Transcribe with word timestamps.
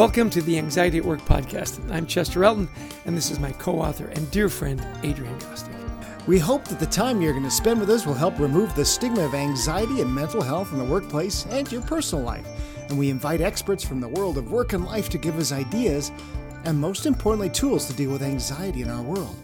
Welcome 0.00 0.30
to 0.30 0.40
the 0.40 0.56
Anxiety 0.56 0.96
at 0.96 1.04
Work 1.04 1.20
podcast. 1.26 1.78
I'm 1.92 2.06
Chester 2.06 2.42
Elton, 2.42 2.70
and 3.04 3.14
this 3.14 3.30
is 3.30 3.38
my 3.38 3.52
co 3.52 3.78
author 3.78 4.06
and 4.06 4.30
dear 4.30 4.48
friend, 4.48 4.82
Adrian 5.02 5.38
Gostick. 5.40 6.26
We 6.26 6.38
hope 6.38 6.64
that 6.68 6.80
the 6.80 6.86
time 6.86 7.20
you're 7.20 7.34
going 7.34 7.44
to 7.44 7.50
spend 7.50 7.78
with 7.80 7.90
us 7.90 8.06
will 8.06 8.14
help 8.14 8.38
remove 8.38 8.74
the 8.74 8.82
stigma 8.82 9.26
of 9.26 9.34
anxiety 9.34 10.00
and 10.00 10.10
mental 10.10 10.40
health 10.40 10.72
in 10.72 10.78
the 10.78 10.84
workplace 10.84 11.44
and 11.50 11.70
your 11.70 11.82
personal 11.82 12.24
life. 12.24 12.46
And 12.88 12.98
we 12.98 13.10
invite 13.10 13.42
experts 13.42 13.84
from 13.84 14.00
the 14.00 14.08
world 14.08 14.38
of 14.38 14.50
work 14.50 14.72
and 14.72 14.86
life 14.86 15.10
to 15.10 15.18
give 15.18 15.38
us 15.38 15.52
ideas 15.52 16.12
and, 16.64 16.80
most 16.80 17.04
importantly, 17.04 17.50
tools 17.50 17.84
to 17.88 17.92
deal 17.92 18.10
with 18.10 18.22
anxiety 18.22 18.80
in 18.80 18.88
our 18.88 19.02
world. 19.02 19.36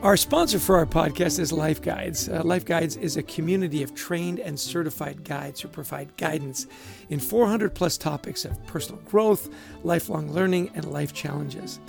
Our 0.00 0.16
sponsor 0.16 0.60
for 0.60 0.76
our 0.76 0.86
podcast 0.86 1.40
is 1.40 1.50
Life 1.50 1.82
Guides. 1.82 2.28
Uh, 2.28 2.42
Life 2.44 2.64
Guides 2.64 2.96
is 2.96 3.16
a 3.16 3.22
community 3.24 3.82
of 3.82 3.96
trained 3.96 4.38
and 4.38 4.58
certified 4.58 5.24
guides 5.24 5.60
who 5.60 5.66
provide 5.66 6.16
guidance 6.16 6.68
in 7.08 7.18
400 7.18 7.74
plus 7.74 7.98
topics 7.98 8.44
of 8.44 8.64
personal 8.68 9.00
growth, 9.06 9.48
lifelong 9.82 10.32
learning, 10.32 10.70
and 10.76 10.84
life 10.84 11.12
challenges. 11.12 11.80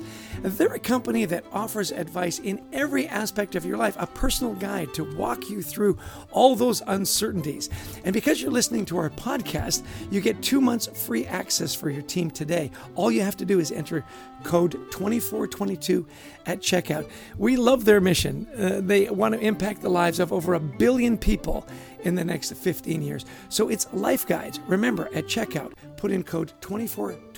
They're 0.41 0.73
a 0.73 0.79
company 0.79 1.25
that 1.25 1.43
offers 1.51 1.91
advice 1.91 2.39
in 2.39 2.61
every 2.71 3.07
aspect 3.07 3.55
of 3.55 3.65
your 3.65 3.77
life, 3.77 3.95
a 3.99 4.07
personal 4.07 4.53
guide 4.53 4.93
to 4.93 5.03
walk 5.15 5.49
you 5.49 5.61
through 5.61 5.97
all 6.31 6.55
those 6.55 6.81
uncertainties. 6.87 7.69
And 8.05 8.13
because 8.13 8.41
you're 8.41 8.51
listening 8.51 8.85
to 8.85 8.97
our 8.97 9.09
podcast, 9.09 9.83
you 10.11 10.21
get 10.21 10.41
two 10.41 10.61
months 10.61 10.87
free 10.87 11.25
access 11.25 11.75
for 11.75 11.89
your 11.89 12.01
team 12.01 12.31
today. 12.31 12.71
All 12.95 13.11
you 13.11 13.21
have 13.21 13.37
to 13.37 13.45
do 13.45 13.59
is 13.59 13.71
enter 13.71 14.05
code 14.43 14.73
2422 14.91 16.05
at 16.45 16.59
checkout. 16.59 17.09
We 17.37 17.57
love 17.57 17.85
their 17.85 18.01
mission. 18.01 18.47
Uh, 18.57 18.81
they 18.81 19.09
want 19.09 19.35
to 19.35 19.39
impact 19.41 19.81
the 19.81 19.89
lives 19.89 20.19
of 20.19 20.31
over 20.31 20.53
a 20.53 20.59
billion 20.59 21.17
people 21.17 21.67
in 22.03 22.15
the 22.15 22.23
next 22.23 22.53
15 22.53 23.01
years. 23.01 23.25
So 23.49 23.69
it's 23.69 23.87
Life 23.93 24.25
Guides. 24.25 24.59
Remember, 24.67 25.09
at 25.13 25.25
checkout, 25.25 25.73
put 25.97 26.11
in 26.11 26.23
code 26.23 26.53
2422 26.61 27.28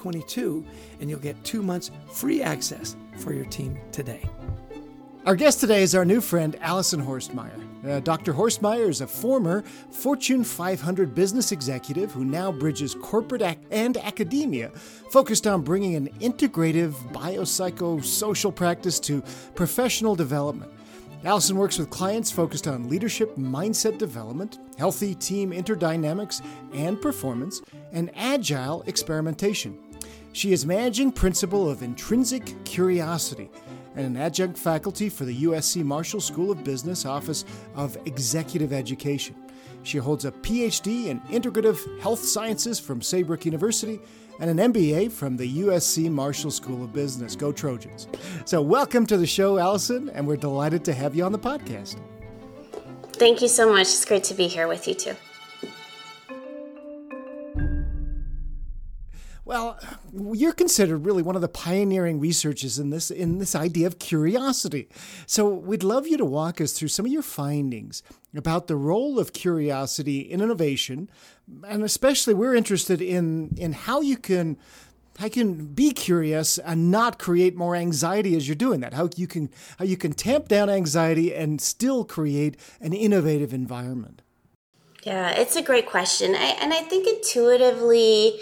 and 1.00 1.10
you'll 1.10 1.20
get 1.20 1.42
two 1.44 1.62
months 1.62 1.92
free 2.12 2.42
access 2.42 2.96
for 3.18 3.34
your 3.34 3.46
team 3.46 3.78
today. 3.92 4.22
Our 5.26 5.36
guest 5.36 5.60
today 5.60 5.84
is 5.84 5.94
our 5.94 6.04
new 6.04 6.20
friend, 6.20 6.58
Allison 6.62 7.06
Horstmeyer. 7.06 7.88
Uh, 7.88 8.00
Dr. 8.00 8.34
Horstmeyer 8.34 8.90
is 8.90 9.02
a 9.02 9.08
former 9.08 9.64
Fortune 9.92 10.44
500 10.44 11.14
business 11.14 11.52
executive 11.52 12.12
who 12.12 12.26
now 12.26 12.52
bridges 12.52 12.96
corporate 12.96 13.42
ac- 13.42 13.60
and 13.70 13.98
academia, 13.98 14.70
focused 14.70 15.46
on 15.46 15.62
bringing 15.62 15.96
an 15.96 16.10
integrative 16.20 16.94
biopsychosocial 17.14 18.54
practice 18.54 19.00
to 19.02 19.24
professional 19.54 20.16
development. 20.16 20.72
Allison 21.24 21.56
works 21.56 21.78
with 21.78 21.92
clients 21.92 22.32
focused 22.32 22.68
on 22.68 22.90
leadership 22.90 23.36
mindset 23.36 24.00
development, 24.00 24.58
healthy 24.78 25.14
team 25.14 25.52
interdynamics 25.52 26.42
and 26.74 27.00
performance, 27.00 27.62
and 27.92 28.10
agile 28.16 28.82
experimentation. 28.88 29.78
She 30.34 30.54
is 30.54 30.66
managing 30.66 31.12
principal 31.12 31.70
of 31.70 31.84
intrinsic 31.84 32.64
curiosity 32.64 33.50
and 33.96 34.06
an 34.06 34.16
adjunct 34.16 34.58
faculty 34.58 35.10
for 35.10 35.26
the 35.26 35.44
USC 35.44 35.84
Marshall 35.84 36.22
School 36.22 36.52
of 36.52 36.64
Business 36.64 37.06
Office 37.06 37.44
of 37.76 37.98
Executive 38.06 38.72
Education. 38.72 39.36
She 39.84 39.98
holds 39.98 40.24
a 40.24 40.32
PhD 40.32 41.08
in 41.08 41.20
integrative 41.22 42.00
health 42.00 42.24
sciences 42.24 42.80
from 42.80 43.02
Saybrook 43.02 43.44
University 43.46 44.00
and 44.40 44.50
an 44.50 44.72
MBA 44.72 45.12
from 45.12 45.36
the 45.36 45.64
USC 45.64 46.10
Marshall 46.10 46.52
School 46.52 46.82
of 46.82 46.94
Business. 46.94 47.36
Go 47.36 47.52
Trojans. 47.52 48.08
So, 48.46 48.62
welcome 48.62 49.06
to 49.08 49.18
the 49.18 49.28
show, 49.28 49.58
Allison, 49.58 50.10
and 50.10 50.26
we're 50.26 50.38
delighted 50.38 50.86
to 50.86 50.94
have 50.94 51.14
you 51.14 51.26
on 51.26 51.34
the 51.34 51.40
podcast. 51.40 52.00
Thank 53.14 53.42
you 53.42 53.50
so 53.50 53.70
much. 53.70 53.82
It's 53.82 54.06
great 54.06 54.24
to 54.26 54.34
be 54.34 54.48
here 54.48 54.68
with 54.68 54.88
you 54.88 54.94
too. 54.94 55.16
Well, 59.52 59.78
you're 60.14 60.54
considered 60.54 61.06
really 61.06 61.22
one 61.22 61.36
of 61.36 61.42
the 61.42 61.50
pioneering 61.50 62.22
researchers 62.22 62.80
in 62.80 62.90
this 62.90 63.12
in 63.12 63.40
this 63.40 63.54
idea 63.54 63.86
of 63.86 64.00
curiosity. 64.00 64.88
So 65.26 65.50
we'd 65.50 65.84
love 65.84 66.08
you 66.08 66.16
to 66.16 66.24
walk 66.24 66.62
us 66.62 66.72
through 66.72 66.88
some 66.88 67.06
of 67.06 67.12
your 67.12 67.22
findings 67.22 68.02
about 68.34 68.68
the 68.68 68.78
role 68.78 69.20
of 69.20 69.34
curiosity 69.34 70.22
in 70.22 70.40
innovation, 70.40 71.10
and 71.68 71.84
especially 71.84 72.34
we're 72.34 72.56
interested 72.56 73.02
in 73.02 73.54
in 73.58 73.74
how 73.74 74.00
you 74.00 74.16
can 74.16 74.56
how 75.18 75.26
you 75.26 75.32
can 75.32 75.66
be 75.66 75.92
curious 75.92 76.58
and 76.58 76.90
not 76.90 77.20
create 77.20 77.58
more 77.58 77.76
anxiety 77.76 78.38
as 78.38 78.48
you're 78.48 78.56
doing 78.56 78.80
that. 78.80 78.94
How 78.94 79.10
you 79.18 79.28
can 79.28 79.50
how 79.78 79.84
you 79.84 79.98
can 79.98 80.14
tamp 80.14 80.48
down 80.48 80.70
anxiety 80.70 81.36
and 81.36 81.60
still 81.60 82.06
create 82.06 82.56
an 82.80 82.94
innovative 82.94 83.54
environment. 83.54 84.22
Yeah, 85.04 85.32
it's 85.32 85.58
a 85.58 85.62
great 85.62 85.88
question, 85.88 86.36
I, 86.36 86.56
and 86.62 86.74
I 86.74 86.84
think 86.84 87.06
intuitively 87.06 88.40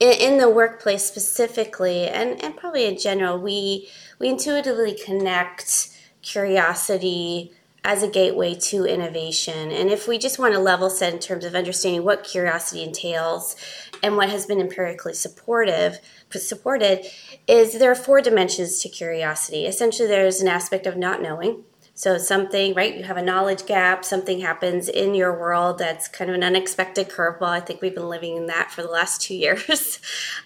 in, 0.00 0.12
in 0.12 0.38
the 0.38 0.50
workplace 0.50 1.04
specifically, 1.04 2.08
and, 2.08 2.42
and 2.42 2.56
probably 2.56 2.86
in 2.86 2.98
general, 2.98 3.38
we 3.38 3.88
we 4.18 4.28
intuitively 4.28 4.98
connect 5.04 5.96
curiosity 6.22 7.52
as 7.84 8.02
a 8.02 8.08
gateway 8.08 8.54
to 8.54 8.84
innovation. 8.84 9.70
And 9.70 9.88
if 9.88 10.06
we 10.06 10.18
just 10.18 10.38
want 10.38 10.52
to 10.52 10.60
level 10.60 10.90
set 10.90 11.14
in 11.14 11.18
terms 11.18 11.44
of 11.44 11.54
understanding 11.54 12.04
what 12.04 12.24
curiosity 12.24 12.82
entails 12.82 13.56
and 14.02 14.16
what 14.16 14.28
has 14.28 14.44
been 14.44 14.60
empirically 14.60 15.14
supportive 15.14 15.98
supported 16.30 17.06
is 17.48 17.78
there 17.78 17.90
are 17.90 17.96
four 17.96 18.20
dimensions 18.20 18.80
to 18.80 18.88
curiosity. 18.88 19.66
Essentially 19.66 20.08
there's 20.08 20.42
an 20.42 20.48
aspect 20.48 20.86
of 20.86 20.96
not 20.96 21.22
knowing. 21.22 21.64
So 22.00 22.16
something, 22.16 22.72
right? 22.72 22.96
You 22.96 23.04
have 23.04 23.18
a 23.18 23.22
knowledge 23.22 23.66
gap, 23.66 24.06
something 24.06 24.40
happens 24.40 24.88
in 24.88 25.14
your 25.14 25.38
world 25.38 25.76
that's 25.76 26.08
kind 26.08 26.30
of 26.30 26.34
an 26.34 26.42
unexpected 26.42 27.10
curveball. 27.10 27.50
I 27.50 27.60
think 27.60 27.82
we've 27.82 27.94
been 27.94 28.08
living 28.08 28.38
in 28.38 28.46
that 28.46 28.70
for 28.70 28.80
the 28.80 28.88
last 28.88 29.20
two 29.20 29.34
years. 29.44 29.98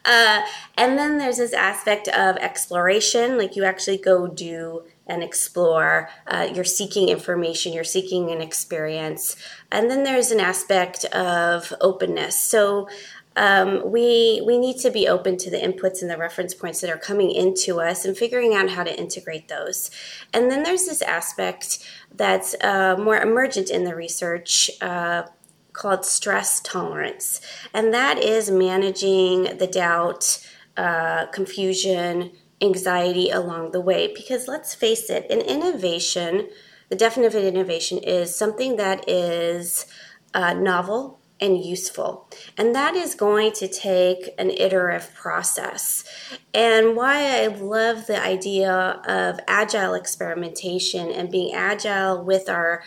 Uh, 0.04 0.42
and 0.76 0.98
then 0.98 1.18
there's 1.18 1.36
this 1.36 1.52
aspect 1.52 2.08
of 2.08 2.36
exploration, 2.38 3.38
like 3.38 3.54
you 3.54 3.62
actually 3.62 3.98
go 3.98 4.26
do 4.26 4.82
and 5.06 5.22
explore. 5.22 6.10
Uh, 6.26 6.48
you're 6.52 6.64
seeking 6.64 7.08
information, 7.08 7.72
you're 7.72 7.84
seeking 7.84 8.32
an 8.32 8.40
experience. 8.40 9.36
And 9.70 9.88
then 9.88 10.02
there's 10.02 10.32
an 10.32 10.40
aspect 10.40 11.04
of 11.04 11.72
openness. 11.80 12.36
So 12.36 12.88
um, 13.36 13.90
we 13.90 14.42
we 14.46 14.58
need 14.58 14.78
to 14.78 14.90
be 14.90 15.08
open 15.08 15.36
to 15.38 15.50
the 15.50 15.56
inputs 15.56 16.02
and 16.02 16.10
the 16.10 16.16
reference 16.16 16.54
points 16.54 16.80
that 16.80 16.90
are 16.90 16.98
coming 16.98 17.30
into 17.30 17.80
us 17.80 18.04
and 18.04 18.16
figuring 18.16 18.54
out 18.54 18.70
how 18.70 18.84
to 18.84 18.98
integrate 18.98 19.48
those. 19.48 19.90
And 20.32 20.50
then 20.50 20.62
there's 20.62 20.84
this 20.84 21.02
aspect 21.02 21.84
that's 22.14 22.54
uh, 22.62 22.96
more 22.96 23.18
emergent 23.18 23.70
in 23.70 23.84
the 23.84 23.94
research. 23.94 24.70
Uh, 24.80 25.24
called 25.72 26.04
stress 26.04 26.60
tolerance, 26.60 27.40
and 27.72 27.92
that 27.92 28.16
is 28.16 28.48
managing 28.48 29.58
the 29.58 29.66
doubt, 29.66 30.38
uh, 30.76 31.26
confusion, 31.32 32.30
anxiety 32.62 33.28
along 33.30 33.72
the 33.72 33.80
way. 33.80 34.12
Because 34.14 34.46
let's 34.46 34.72
face 34.72 35.10
it, 35.10 35.28
an 35.30 35.40
innovation, 35.40 36.48
the 36.90 36.96
definition 36.96 37.38
of 37.38 37.44
innovation 37.44 37.98
is 37.98 38.34
something 38.34 38.76
that 38.76 39.08
is 39.08 39.86
uh, 40.32 40.54
novel, 40.54 41.18
and 41.40 41.62
useful. 41.64 42.28
And 42.56 42.74
that 42.74 42.94
is 42.94 43.14
going 43.14 43.52
to 43.52 43.68
take 43.68 44.30
an 44.38 44.50
iterative 44.50 45.12
process. 45.14 46.04
And 46.52 46.96
why 46.96 47.42
I 47.42 47.48
love 47.48 48.06
the 48.06 48.22
idea 48.22 48.72
of 48.72 49.40
agile 49.48 49.94
experimentation 49.94 51.10
and 51.10 51.30
being 51.30 51.54
agile 51.54 52.24
with 52.24 52.48
our 52.48 52.82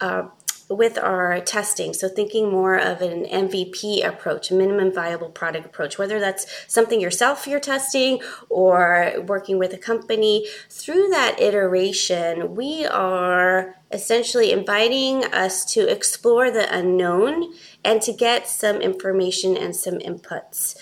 uh, 0.00 0.28
with 0.70 0.96
our 0.96 1.40
testing. 1.40 1.92
So, 1.92 2.08
thinking 2.08 2.50
more 2.50 2.76
of 2.78 3.02
an 3.02 3.24
MVP 3.24 4.06
approach, 4.06 4.50
a 4.50 4.54
minimum 4.54 4.92
viable 4.92 5.28
product 5.28 5.66
approach, 5.66 5.98
whether 5.98 6.20
that's 6.20 6.46
something 6.72 7.00
yourself 7.00 7.46
you're 7.46 7.60
testing 7.60 8.20
or 8.48 9.12
working 9.26 9.58
with 9.58 9.74
a 9.74 9.78
company, 9.78 10.46
through 10.68 11.08
that 11.08 11.40
iteration, 11.40 12.54
we 12.54 12.86
are 12.86 13.74
essentially 13.90 14.52
inviting 14.52 15.24
us 15.24 15.64
to 15.64 15.90
explore 15.90 16.50
the 16.50 16.72
unknown 16.74 17.52
and 17.84 18.00
to 18.02 18.12
get 18.12 18.46
some 18.46 18.76
information 18.76 19.56
and 19.56 19.74
some 19.74 19.98
inputs. 19.98 20.76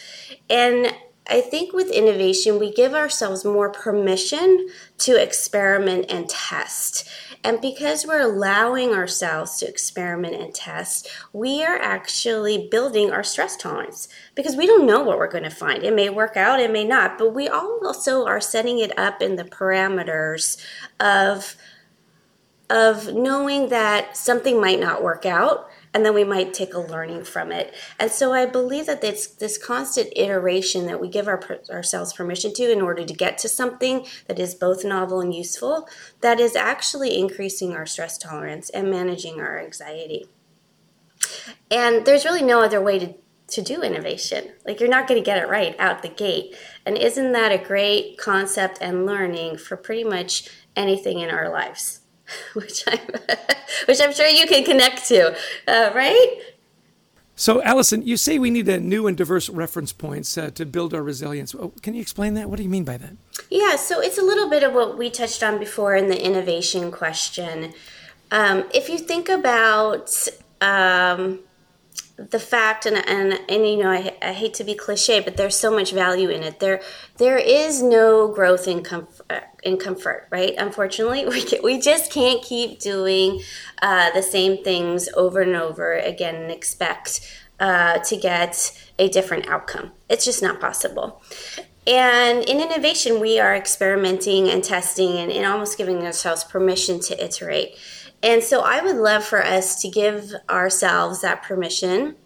And 0.51 0.93
I 1.29 1.43
think 1.43 1.75
with 1.75 1.91
innovation, 1.91 2.59
we 2.59 2.73
give 2.73 2.95
ourselves 2.95 3.45
more 3.45 3.71
permission 3.71 4.69
to 4.99 5.23
experiment 5.23 6.07
and 6.09 6.29
test. 6.29 7.07
And 7.45 7.61
because 7.61 8.07
we're 8.07 8.21
allowing 8.21 8.93
ourselves 8.93 9.59
to 9.59 9.69
experiment 9.69 10.37
and 10.37 10.55
test, 10.55 11.09
we 11.33 11.63
are 11.63 11.77
actually 11.77 12.69
building 12.71 13.11
our 13.11 13.23
stress 13.23 13.57
tolerance 13.57 14.09
because 14.35 14.57
we 14.57 14.67
don't 14.67 14.87
know 14.87 15.03
what 15.03 15.19
we're 15.19 15.31
going 15.31 15.45
to 15.45 15.51
find. 15.51 15.85
It 15.85 15.95
may 15.95 16.09
work 16.09 16.37
out, 16.37 16.61
it 16.61 16.73
may 16.73 16.85
not, 16.85 17.19
but 17.19 17.35
we 17.35 17.47
also 17.47 18.27
are 18.27 18.41
setting 18.41 18.79
it 18.79 18.99
up 18.99 19.21
in 19.21 19.37
the 19.37 19.45
parameters 19.45 20.57
of 20.99 21.57
of 22.71 23.15
knowing 23.15 23.71
that 23.71 24.15
something 24.15 24.61
might 24.61 24.79
not 24.79 25.03
work 25.03 25.25
out 25.25 25.71
and 25.99 26.07
then 26.07 26.15
we 26.15 26.23
might 26.23 26.55
take 26.55 26.75
a 26.75 26.79
learning 26.79 27.25
from 27.25 27.51
it. 27.51 27.75
And 27.99 28.09
so 28.09 28.33
I 28.33 28.47
believe 28.47 28.87
that 28.87 29.03
it's 29.03 29.27
this 29.27 29.59
constant 29.59 30.13
iteration 30.15 30.87
that 30.87 31.01
we 31.01 31.09
give 31.09 31.27
our, 31.27 31.43
ourselves 31.69 32.13
permission 32.13 32.55
to 32.55 32.71
in 32.71 32.81
order 32.81 33.05
to 33.05 33.13
get 33.13 33.37
to 33.39 33.49
something 33.49 34.07
that 34.29 34.39
is 34.39 34.55
both 34.55 34.85
novel 34.85 35.21
and 35.21 35.35
useful 35.35 35.89
that 36.21 36.39
is 36.39 36.55
actually 36.55 37.19
increasing 37.19 37.73
our 37.73 37.85
stress 37.85 38.17
tolerance 38.17 38.71
and 38.71 38.89
managing 38.89 39.41
our 39.41 39.59
anxiety. 39.59 40.29
And 41.69 42.05
there's 42.05 42.25
really 42.25 42.45
no 42.45 42.63
other 42.63 42.81
way 42.81 43.01
to 43.01 43.15
to 43.49 43.63
do 43.63 43.83
innovation. 43.83 44.53
Like 44.67 44.79
you're 44.79 44.91
not 44.91 45.09
going 45.09 45.19
to 45.21 45.25
get 45.25 45.43
it 45.43 45.49
right 45.49 45.75
out 45.81 46.03
the 46.03 46.11
gate. 46.11 46.55
And 46.87 46.99
isn't 46.99 47.33
that 47.33 47.51
a 47.51 47.57
great 47.57 48.19
concept 48.19 48.79
and 48.83 49.07
learning 49.07 49.57
for 49.57 49.75
pretty 49.75 50.05
much 50.05 50.51
anything 50.77 51.19
in 51.21 51.31
our 51.31 51.49
lives? 51.49 51.98
which 52.55 52.85
I'm 52.87 52.99
which 53.87 54.01
I'm 54.01 54.13
sure 54.13 54.27
you 54.27 54.47
can 54.47 54.65
connect 54.65 55.07
to, 55.09 55.37
uh, 55.67 55.91
right? 55.95 56.41
So, 57.35 57.63
Allison, 57.63 58.03
you 58.03 58.17
say 58.17 58.41
we 58.41 58.51
need 58.51 58.69
a 58.69 58.81
new 58.81 59.07
and 59.07 59.17
diverse 59.17 59.49
reference 59.49 59.93
points 59.93 60.37
uh, 60.37 60.51
to 60.51 60.67
build 60.67 60.93
our 60.93 61.03
resilience. 61.03 61.55
Oh, 61.55 61.73
can 61.83 61.95
you 61.95 62.01
explain 62.01 62.35
that? 62.35 62.51
What 62.51 62.57
do 62.57 62.65
you 62.65 62.69
mean 62.69 62.83
by 62.83 62.97
that? 62.97 63.13
Yeah, 63.49 63.77
so 63.77 64.01
it's 64.01 64.19
a 64.19 64.23
little 64.23 64.51
bit 64.51 64.65
of 64.65 64.75
what 64.75 64.99
we 64.99 65.09
touched 65.09 65.45
on 65.45 65.61
before 65.61 65.95
in 65.95 66.09
the 66.09 66.21
innovation 66.21 66.91
question. 66.91 67.75
Um, 68.33 68.65
if 68.75 68.89
you 68.89 68.99
think 68.99 69.29
about 69.29 70.13
um, 70.61 71.39
the 72.19 72.41
fact 72.41 72.85
and, 72.85 72.97
and 73.09 73.41
and 73.49 73.67
you 73.67 73.77
know 73.77 73.91
I, 73.91 74.17
I 74.21 74.33
hate 74.33 74.55
to 74.55 74.65
be 74.65 74.75
cliche 74.75 75.21
but 75.21 75.37
there's 75.37 75.57
so 75.57 75.71
much 75.71 75.93
value 75.93 76.29
in 76.31 76.43
it 76.43 76.59
there 76.59 76.81
there 77.17 77.39
is 77.39 77.81
no 77.81 78.27
growth 78.27 78.67
in 78.67 78.83
comfort 78.83 79.45
in 79.69 79.77
comfort 79.77 80.27
right? 80.31 80.55
Unfortunately 80.59 81.27
we, 81.29 81.43
can, 81.43 81.61
we 81.63 81.81
just 81.81 82.11
can't 82.11 82.43
keep 82.43 82.81
doing 82.81 83.41
uh, 83.83 84.11
the 84.13 84.23
same 84.23 84.65
things 84.65 85.09
over 85.17 85.41
and 85.41 85.55
over 85.55 85.93
again 85.95 86.35
and 86.35 86.51
expect 86.51 87.21
uh, 87.61 87.99
to 87.99 88.17
get 88.17 88.73
a 88.99 89.09
different 89.09 89.49
outcome. 89.49 89.93
It's 90.09 90.25
just 90.25 90.43
not 90.43 90.61
possible. 90.61 91.23
And 91.87 92.45
in 92.45 92.61
innovation 92.61 93.21
we 93.21 93.39
are 93.39 93.55
experimenting 93.55 94.49
and 94.49 94.65
testing 94.65 95.19
and, 95.19 95.31
and 95.31 95.47
almost 95.47 95.79
giving 95.79 96.03
ourselves 96.05 96.45
permission 96.45 97.01
to 97.01 97.25
iterate. 97.25 97.77
And 98.23 98.43
so 98.43 98.61
I 98.61 98.83
would 98.83 98.97
love 98.97 99.25
for 99.25 99.45
us 99.45 99.81
to 99.83 99.89
give 99.89 100.35
ourselves 100.51 101.23
that 101.23 101.43
permission 101.43 102.17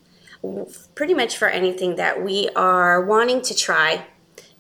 pretty 0.95 1.15
much 1.15 1.37
for 1.37 1.49
anything 1.49 1.97
that 1.97 2.23
we 2.23 2.49
are 2.57 3.05
wanting 3.05 3.41
to 3.43 3.55
try 3.55 4.07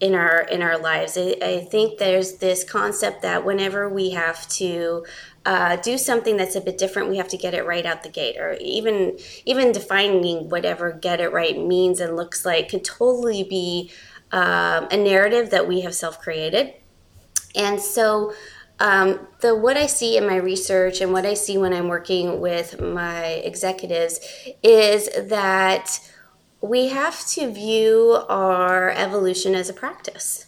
in 0.02 0.16
our 0.16 0.40
in 0.40 0.62
our 0.62 0.76
lives. 0.76 1.16
I, 1.16 1.36
I 1.40 1.60
think 1.60 1.98
there's 1.98 2.38
this 2.38 2.64
concept 2.64 3.22
that 3.22 3.46
whenever 3.46 3.88
we 3.88 4.10
have 4.10 4.46
to 4.48 5.06
uh, 5.46 5.76
do 5.76 5.96
something 5.96 6.36
that's 6.36 6.56
a 6.56 6.60
bit 6.60 6.76
different, 6.76 7.08
we 7.08 7.18
have 7.18 7.28
to 7.28 7.36
get 7.36 7.54
it 7.54 7.64
right 7.64 7.86
out 7.86 8.02
the 8.02 8.08
gate, 8.08 8.36
or 8.36 8.56
even 8.60 9.16
even 9.46 9.70
defining 9.70 10.48
whatever 10.48 10.90
get 10.90 11.20
it 11.20 11.32
right 11.32 11.56
means 11.56 12.00
and 12.00 12.16
looks 12.16 12.44
like 12.44 12.68
can 12.68 12.80
totally 12.80 13.44
be 13.44 13.92
um, 14.32 14.88
a 14.90 14.96
narrative 14.96 15.50
that 15.50 15.68
we 15.68 15.82
have 15.82 15.94
self 15.94 16.20
created. 16.20 16.74
And 17.54 17.80
so 17.80 18.32
um, 18.80 19.28
the 19.40 19.54
what 19.54 19.76
I 19.76 19.86
see 19.86 20.16
in 20.16 20.26
my 20.26 20.36
research 20.36 21.00
and 21.00 21.12
what 21.12 21.24
I 21.24 21.34
see 21.34 21.58
when 21.58 21.72
I'm 21.72 21.86
working 21.86 22.40
with 22.40 22.80
my 22.80 23.26
executives 23.26 24.18
is 24.64 25.08
that 25.28 26.00
we 26.62 26.88
have 26.88 27.26
to 27.26 27.50
view 27.52 28.24
our 28.28 28.90
evolution 28.90 29.54
as 29.54 29.68
a 29.68 29.74
practice. 29.74 30.46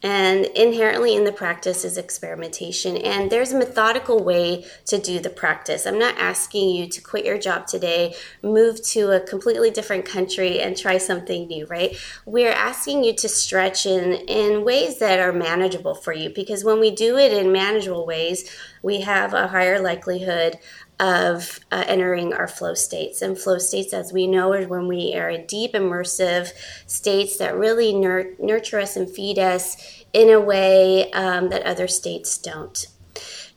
And 0.00 0.44
inherently 0.44 1.16
in 1.16 1.24
the 1.24 1.32
practice 1.32 1.82
is 1.82 1.96
experimentation. 1.96 2.98
And 2.98 3.30
there's 3.30 3.52
a 3.52 3.58
methodical 3.58 4.22
way 4.22 4.66
to 4.84 4.98
do 4.98 5.18
the 5.18 5.30
practice. 5.30 5.86
I'm 5.86 5.98
not 5.98 6.18
asking 6.18 6.76
you 6.76 6.86
to 6.88 7.00
quit 7.00 7.24
your 7.24 7.38
job 7.38 7.66
today, 7.66 8.14
move 8.42 8.84
to 8.88 9.12
a 9.12 9.20
completely 9.20 9.70
different 9.70 10.04
country, 10.04 10.60
and 10.60 10.76
try 10.76 10.98
something 10.98 11.48
new, 11.48 11.64
right? 11.66 11.96
We're 12.26 12.52
asking 12.52 13.02
you 13.02 13.14
to 13.14 13.28
stretch 13.28 13.86
in, 13.86 14.12
in 14.28 14.62
ways 14.62 14.98
that 14.98 15.20
are 15.20 15.32
manageable 15.32 15.94
for 15.94 16.12
you 16.12 16.28
because 16.28 16.64
when 16.64 16.80
we 16.80 16.90
do 16.90 17.16
it 17.16 17.32
in 17.32 17.50
manageable 17.50 18.04
ways, 18.04 18.48
we 18.82 19.00
have 19.00 19.32
a 19.32 19.48
higher 19.48 19.80
likelihood 19.80 20.58
of 21.00 21.60
uh, 21.72 21.84
entering 21.86 22.32
our 22.32 22.48
flow 22.48 22.74
states. 22.74 23.20
And 23.20 23.38
flow 23.38 23.58
states, 23.58 23.92
as 23.92 24.12
we 24.12 24.26
know, 24.26 24.52
are 24.52 24.66
when 24.66 24.86
we 24.86 25.14
are 25.14 25.30
in 25.30 25.46
deep 25.46 25.72
immersive 25.72 26.52
states 26.86 27.36
that 27.38 27.56
really 27.56 27.92
nur- 27.92 28.32
nurture 28.38 28.80
us 28.80 28.96
and 28.96 29.10
feed 29.10 29.38
us 29.38 30.04
in 30.12 30.30
a 30.30 30.40
way 30.40 31.10
um, 31.12 31.48
that 31.48 31.62
other 31.62 31.88
states 31.88 32.38
don't. 32.38 32.86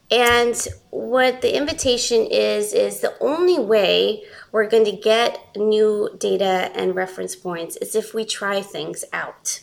And 0.09 0.55
what 0.89 1.41
the 1.41 1.55
invitation 1.55 2.25
is, 2.25 2.73
is 2.73 3.01
the 3.01 3.13
only 3.19 3.59
way 3.59 4.23
we're 4.51 4.69
going 4.69 4.85
to 4.85 4.91
get 4.91 5.37
new 5.55 6.09
data 6.17 6.71
and 6.73 6.95
reference 6.95 7.35
points 7.35 7.75
is 7.77 7.93
if 7.93 8.13
we 8.13 8.25
try 8.25 8.61
things 8.61 9.03
out 9.11 9.59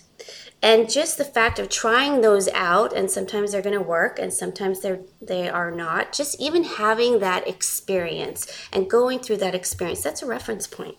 and 0.64 0.90
just 0.90 1.18
the 1.18 1.24
fact 1.26 1.58
of 1.58 1.68
trying 1.68 2.22
those 2.22 2.48
out 2.48 2.90
and 2.94 3.10
sometimes 3.10 3.52
they're 3.52 3.60
going 3.60 3.78
to 3.78 3.84
work 3.84 4.18
and 4.18 4.32
sometimes 4.32 4.80
they're 4.80 5.00
they 5.20 5.46
are 5.46 5.70
not 5.70 6.12
just 6.12 6.40
even 6.40 6.64
having 6.64 7.20
that 7.20 7.46
experience 7.46 8.50
and 8.72 8.88
going 8.88 9.18
through 9.18 9.36
that 9.36 9.54
experience 9.54 10.02
that's 10.02 10.22
a 10.22 10.26
reference 10.26 10.66
point 10.66 10.96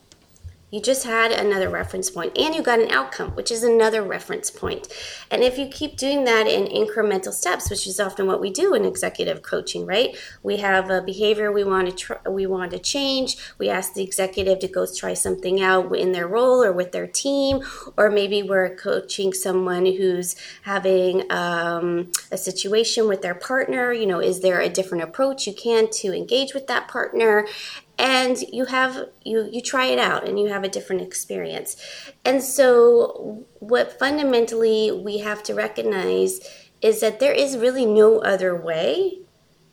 you 0.75 0.81
just 0.81 1.06
had 1.06 1.31
another 1.31 1.69
reference 1.69 2.10
point 2.10 2.38
and 2.38 2.54
you 2.54 2.62
got 2.62 2.81
an 2.81 2.92
outcome, 2.92 3.31
which 3.31 3.50
is 3.50 3.63
another 3.63 4.04
reference 4.04 4.51
point. 4.51 4.89
And 5.31 5.42
if 5.42 5.57
you 5.57 5.68
keep 5.68 5.95
doing 5.95 6.25
that 6.25 6.48
in 6.48 6.66
incremental 6.66 7.31
steps, 7.31 7.69
which 7.69 7.88
is 7.88 7.98
often 7.98 8.27
what 8.27 8.42
we 8.42 8.51
do 8.51 8.74
in 8.74 8.83
executive 8.83 9.42
coaching, 9.42 9.86
right? 9.86 10.18
We 10.44 10.57
have 10.57 10.89
a 10.89 11.01
behavior 11.01 11.50
we 11.50 11.63
want 11.63 11.88
to 11.88 11.95
try, 11.95 12.18
we 12.30 12.45
want 12.45 12.72
to 12.72 12.80
change. 12.80 13.38
We 13.57 13.69
ask 13.69 13.94
the 13.94 14.04
executive 14.04 14.60
to 14.60 14.68
go 14.68 14.86
try 14.86 15.13
something 15.13 15.62
out 15.62 15.95
in 15.95 16.12
their 16.12 16.27
role 16.27 16.62
or 16.62 16.74
with 16.74 16.92
their 16.92 17.07
team, 17.07 17.62
or 17.95 18.12
maybe 18.12 18.44
we're 18.44 18.75
coaching 18.75 19.31
someone 19.31 19.86
who's 19.86 20.36
having 20.63 21.31
um, 21.31 22.12
a 22.33 22.38
situation 22.38 23.07
with 23.07 23.21
their 23.21 23.36
partner. 23.36 23.94
You 23.94 24.07
know, 24.07 24.19
is 24.19 24.42
there 24.42 24.60
a 24.60 24.68
different 24.68 25.06
approach 25.06 25.48
you 25.48 25.54
can 25.54 25.89
to 26.01 26.13
engage 26.13 26.54
with 26.54 26.68
that 26.68 26.89
partner? 26.89 27.48
And 27.97 28.42
you 28.51 28.65
have 28.65 29.09
you 29.24 29.47
you 29.51 29.62
try 29.62 29.86
it 29.86 30.00
out 30.00 30.27
and 30.27 30.39
you 30.39 30.47
have 30.47 30.63
a 30.63 30.69
different 30.69 31.01
experience. 31.01 31.77
And 32.24 32.44
so 32.44 33.45
what 33.59 33.97
fundamentally 33.97 34.92
we 34.92 35.19
have 35.19 35.44
to 35.44 35.53
recognize 35.53 36.39
is 36.81 37.00
that 37.01 37.19
there 37.19 37.33
is 37.33 37.57
really 37.57 37.86
no 37.86 38.19
other 38.19 38.56
way 38.56 39.19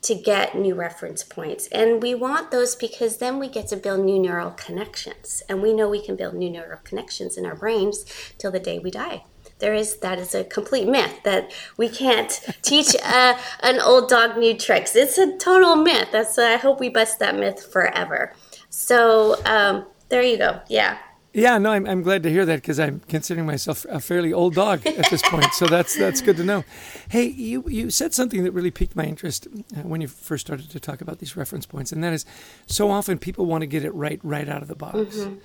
to 0.01 0.15
get 0.15 0.55
new 0.55 0.75
reference 0.75 1.23
points. 1.23 1.67
And 1.67 2.01
we 2.01 2.13
want 2.13 2.51
those 2.51 2.75
because 2.75 3.17
then 3.17 3.39
we 3.39 3.47
get 3.47 3.67
to 3.69 3.77
build 3.77 4.03
new 4.03 4.19
neural 4.19 4.51
connections. 4.51 5.41
And 5.47 5.61
we 5.61 5.73
know 5.73 5.89
we 5.89 6.03
can 6.03 6.17
build 6.17 6.33
new 6.33 6.49
neural 6.49 6.79
connections 6.83 7.37
in 7.37 7.45
our 7.45 7.55
brains 7.55 8.03
till 8.37 8.51
the 8.51 8.59
day 8.59 8.79
we 8.79 8.91
die 8.91 9.23
there 9.63 9.73
is 9.73 9.95
that 9.99 10.19
is 10.19 10.35
a 10.35 10.43
complete 10.43 10.89
myth 10.89 11.21
that 11.23 11.49
we 11.77 11.87
can't 11.87 12.41
teach 12.63 12.93
a, 12.95 13.39
an 13.61 13.79
old 13.79 14.09
dog 14.09 14.37
new 14.37 14.57
tricks. 14.57 14.93
It's 14.93 15.17
a 15.17 15.37
total 15.37 15.77
myth. 15.77 16.09
That's 16.11 16.37
I 16.37 16.57
hope 16.57 16.81
we 16.81 16.89
bust 16.89 17.19
that 17.19 17.35
myth 17.35 17.71
forever. 17.71 18.33
So 18.69 19.41
um, 19.45 19.85
there 20.09 20.21
you 20.21 20.37
go. 20.37 20.59
Yeah. 20.67 20.97
Yeah, 21.31 21.57
no, 21.57 21.71
I'm, 21.71 21.87
I'm 21.87 22.03
glad 22.03 22.21
to 22.23 22.29
hear 22.29 22.45
that 22.45 22.57
because 22.57 22.79
I'm 22.79 23.01
considering 23.07 23.47
myself 23.47 23.85
a 23.89 23.99
fairly 23.99 24.31
old 24.33 24.53
dog 24.53 24.85
at 24.85 25.09
this 25.09 25.23
point. 25.23 25.51
So 25.53 25.65
that's 25.65 25.97
that's 25.97 26.21
good 26.21 26.37
to 26.37 26.43
know. 26.43 26.63
Hey, 27.09 27.25
you 27.25 27.63
you 27.67 27.89
said 27.89 28.13
something 28.13 28.43
that 28.43 28.51
really 28.51 28.69
piqued 28.69 28.95
my 28.95 29.05
interest 29.05 29.47
uh, 29.75 29.81
when 29.81 30.01
you 30.01 30.07
first 30.07 30.45
started 30.45 30.69
to 30.69 30.79
talk 30.79 31.01
about 31.01 31.17
these 31.19 31.35
reference 31.35 31.65
points, 31.65 31.91
and 31.91 32.03
that 32.03 32.13
is 32.13 32.25
so 32.67 32.91
often 32.91 33.17
people 33.17 33.47
want 33.47 33.61
to 33.61 33.67
get 33.67 33.83
it 33.83 33.95
right 33.95 34.19
right 34.23 34.47
out 34.47 34.61
of 34.61 34.67
the 34.67 34.75
box. 34.75 34.97
Mm-hmm. 34.97 35.35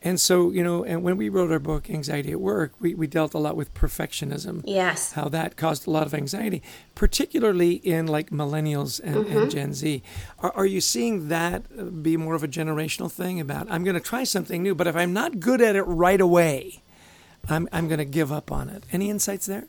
And 0.00 0.20
so, 0.20 0.50
you 0.50 0.62
know, 0.62 0.84
and 0.84 1.02
when 1.02 1.16
we 1.16 1.28
wrote 1.28 1.50
our 1.50 1.58
book, 1.58 1.90
Anxiety 1.90 2.32
at 2.32 2.40
Work, 2.40 2.72
we, 2.78 2.94
we 2.94 3.06
dealt 3.06 3.34
a 3.34 3.38
lot 3.38 3.56
with 3.56 3.74
perfectionism. 3.74 4.62
Yes. 4.64 5.12
How 5.12 5.28
that 5.28 5.56
caused 5.56 5.86
a 5.86 5.90
lot 5.90 6.06
of 6.06 6.14
anxiety, 6.14 6.62
particularly 6.94 7.72
in 7.72 8.06
like 8.06 8.30
millennials 8.30 9.00
and, 9.02 9.16
mm-hmm. 9.16 9.36
and 9.36 9.50
Gen 9.50 9.74
Z. 9.74 10.02
Are, 10.38 10.52
are 10.52 10.66
you 10.66 10.80
seeing 10.80 11.28
that 11.28 12.02
be 12.02 12.16
more 12.16 12.34
of 12.34 12.44
a 12.44 12.48
generational 12.48 13.10
thing 13.10 13.40
about, 13.40 13.66
I'm 13.70 13.82
going 13.82 13.94
to 13.94 14.00
try 14.00 14.24
something 14.24 14.62
new, 14.62 14.74
but 14.74 14.86
if 14.86 14.94
I'm 14.94 15.12
not 15.12 15.40
good 15.40 15.60
at 15.60 15.74
it 15.74 15.82
right 15.82 16.20
away, 16.20 16.82
I'm, 17.48 17.68
I'm 17.72 17.88
going 17.88 17.98
to 17.98 18.04
give 18.04 18.30
up 18.30 18.52
on 18.52 18.68
it? 18.68 18.84
Any 18.92 19.10
insights 19.10 19.46
there? 19.46 19.66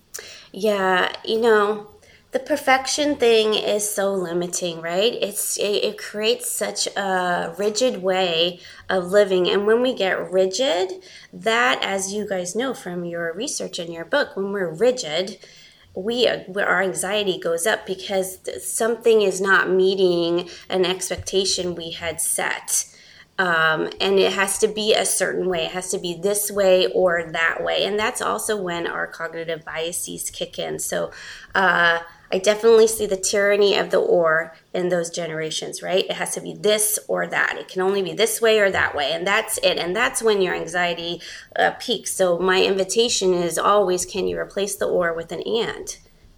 Yeah, 0.52 1.12
you 1.26 1.42
know, 1.42 1.88
the 2.32 2.40
perfection 2.40 3.16
thing 3.16 3.56
is 3.56 3.90
so 3.90 4.14
limiting 4.14 4.82
right 4.82 5.14
it's 5.22 5.58
it, 5.58 5.84
it, 5.84 5.98
creates 5.98 6.50
such 6.50 6.88
a 6.96 7.56
rigid 7.58 8.02
way 8.04 8.60
of 8.88 9.06
living 9.06 9.50
and 9.50 9.66
when 9.66 9.82
we 9.82 9.94
get 9.94 10.32
rigid 10.32 10.92
that 11.34 11.84
as 11.84 12.14
you 12.14 12.28
guys 12.28 12.56
know 12.56 12.74
from 12.74 13.04
your 13.04 13.34
research 13.34 13.80
in 13.80 13.92
your 13.92 14.06
book 14.06 14.36
when 14.36 14.52
we're 14.52 14.72
rigid 14.72 15.38
we 15.96 16.28
our 16.28 16.82
anxiety 16.84 17.40
goes 17.40 17.66
up 17.66 17.86
because 17.88 18.40
something 18.64 19.22
is 19.22 19.42
not 19.42 19.70
meeting 19.70 20.48
an 20.70 20.86
expectation 20.86 21.74
we 21.74 21.92
had 21.92 22.22
set 22.22 22.86
um, 23.40 23.90
and 24.02 24.20
it 24.20 24.34
has 24.34 24.60
to 24.60 24.68
be 24.68 24.94
a 24.94 25.06
certain 25.06 25.48
way. 25.48 25.64
It 25.64 25.72
has 25.72 25.92
to 25.92 25.98
be 25.98 26.14
this 26.14 26.52
way 26.52 26.88
or 26.88 27.24
that 27.32 27.64
way. 27.64 27.86
And 27.86 27.98
that's 27.98 28.22
also 28.22 28.62
when 28.62 28.86
our 28.86 29.08
cognitive 29.08 29.64
biases 29.64 30.30
kick 30.30 30.60
in. 30.60 30.78
So, 30.78 31.12
uh, 31.56 32.00
I 32.32 32.38
definitely 32.38 32.88
see 32.88 33.06
the 33.06 33.18
tyranny 33.18 33.76
of 33.76 33.90
the 33.90 33.98
or 33.98 34.54
in 34.74 34.90
those 34.90 35.10
generations, 35.10 35.82
right? 35.82 36.06
It 36.06 36.14
has 36.14 36.34
to 36.36 36.42
be 36.42 36.54
this 36.54 37.00
or 37.08 37.26
that. 37.28 37.58
It 37.58 37.68
can 37.68 37.82
only 37.82 38.04
be 38.04 38.14
this 38.14 38.40
way 38.40 38.60
or 38.60 38.70
that 38.70 38.96
way, 38.96 39.12
and 39.12 39.26
that's 39.26 39.58
it. 39.60 39.78
And 39.78 39.96
that's 39.96 40.22
when 40.22 40.42
your 40.42 40.54
anxiety 40.54 41.22
uh, 41.58 41.72
peaks. 41.80 42.14
So 42.14 42.38
my 42.38 42.64
invitation 42.64 43.34
is 43.34 43.58
always: 43.58 44.06
Can 44.06 44.28
you 44.28 44.38
replace 44.38 44.76
the 44.76 44.86
or 44.86 45.14
with 45.14 45.32
an 45.32 45.42
and, 45.42 45.98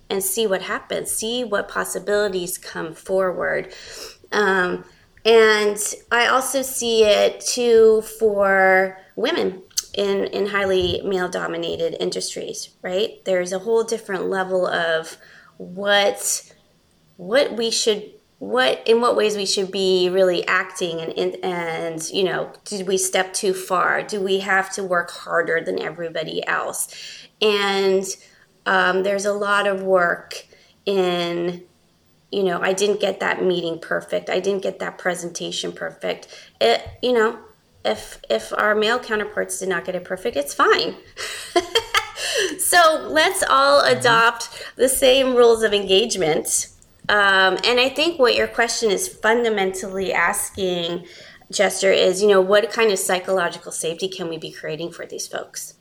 and 0.09 0.23
see 0.23 0.47
what 0.47 0.63
happens? 0.63 1.11
See 1.11 1.43
what 1.43 1.67
possibilities 1.67 2.57
come 2.57 2.93
forward. 2.93 3.73
Um, 4.31 4.85
and 5.25 5.77
I 6.11 6.27
also 6.27 6.61
see 6.61 7.03
it 7.03 7.41
too 7.41 8.01
for 8.19 8.97
women 9.15 9.63
in 9.93 10.25
in 10.27 10.47
highly 10.47 11.01
male 11.03 11.27
dominated 11.27 12.01
industries 12.01 12.69
right 12.81 13.23
there's 13.25 13.51
a 13.51 13.59
whole 13.59 13.83
different 13.83 14.29
level 14.29 14.65
of 14.65 15.17
what 15.61 16.51
what 17.17 17.55
we 17.55 17.69
should 17.69 18.03
what 18.39 18.81
in 18.87 18.99
what 18.99 19.15
ways 19.15 19.35
we 19.37 19.45
should 19.45 19.71
be 19.71 20.09
really 20.09 20.45
acting 20.47 20.99
and 20.99 21.35
and 21.43 22.09
you 22.09 22.23
know 22.23 22.51
did 22.65 22.87
we 22.87 22.97
step 22.97 23.31
too 23.33 23.53
far? 23.53 24.01
Do 24.01 24.19
we 24.19 24.39
have 24.39 24.73
to 24.73 24.83
work 24.83 25.11
harder 25.11 25.61
than 25.63 25.79
everybody 25.79 26.45
else? 26.47 26.87
And 27.39 28.03
um, 28.65 29.03
there's 29.03 29.25
a 29.25 29.33
lot 29.33 29.67
of 29.67 29.83
work 29.83 30.47
in 30.87 31.63
you 32.31 32.43
know 32.43 32.59
i 32.61 32.73
didn't 32.73 32.99
get 32.99 33.19
that 33.19 33.43
meeting 33.43 33.77
perfect. 33.79 34.31
I 34.31 34.39
didn't 34.39 34.63
get 34.63 34.79
that 34.79 34.97
presentation 34.97 35.71
perfect. 35.71 36.27
It 36.59 36.81
you 37.03 37.13
know 37.13 37.37
if 37.85 38.19
if 38.31 38.51
our 38.57 38.73
male 38.73 38.97
counterparts 38.97 39.59
did 39.59 39.69
not 39.69 39.85
get 39.85 39.93
it 39.93 40.03
perfect, 40.03 40.35
it's 40.35 40.55
fine. 40.55 40.95
so 42.59 43.07
let's 43.09 43.43
all 43.49 43.81
mm-hmm. 43.81 43.97
adopt 43.97 44.49
the 44.75 44.89
same 44.89 45.35
rules 45.35 45.63
of 45.63 45.73
engagement. 45.73 46.67
Um, 47.09 47.57
and 47.65 47.79
I 47.79 47.89
think 47.89 48.19
what 48.19 48.35
your 48.35 48.47
question 48.47 48.91
is 48.91 49.07
fundamentally 49.07 50.13
asking, 50.13 51.05
Chester, 51.51 51.91
is 51.91 52.21
you 52.21 52.29
know 52.29 52.41
what 52.41 52.71
kind 52.71 52.91
of 52.91 52.99
psychological 52.99 53.71
safety 53.71 54.07
can 54.07 54.29
we 54.29 54.37
be 54.37 54.51
creating 54.51 54.91
for 54.91 55.05
these 55.05 55.27
folks? 55.27 55.75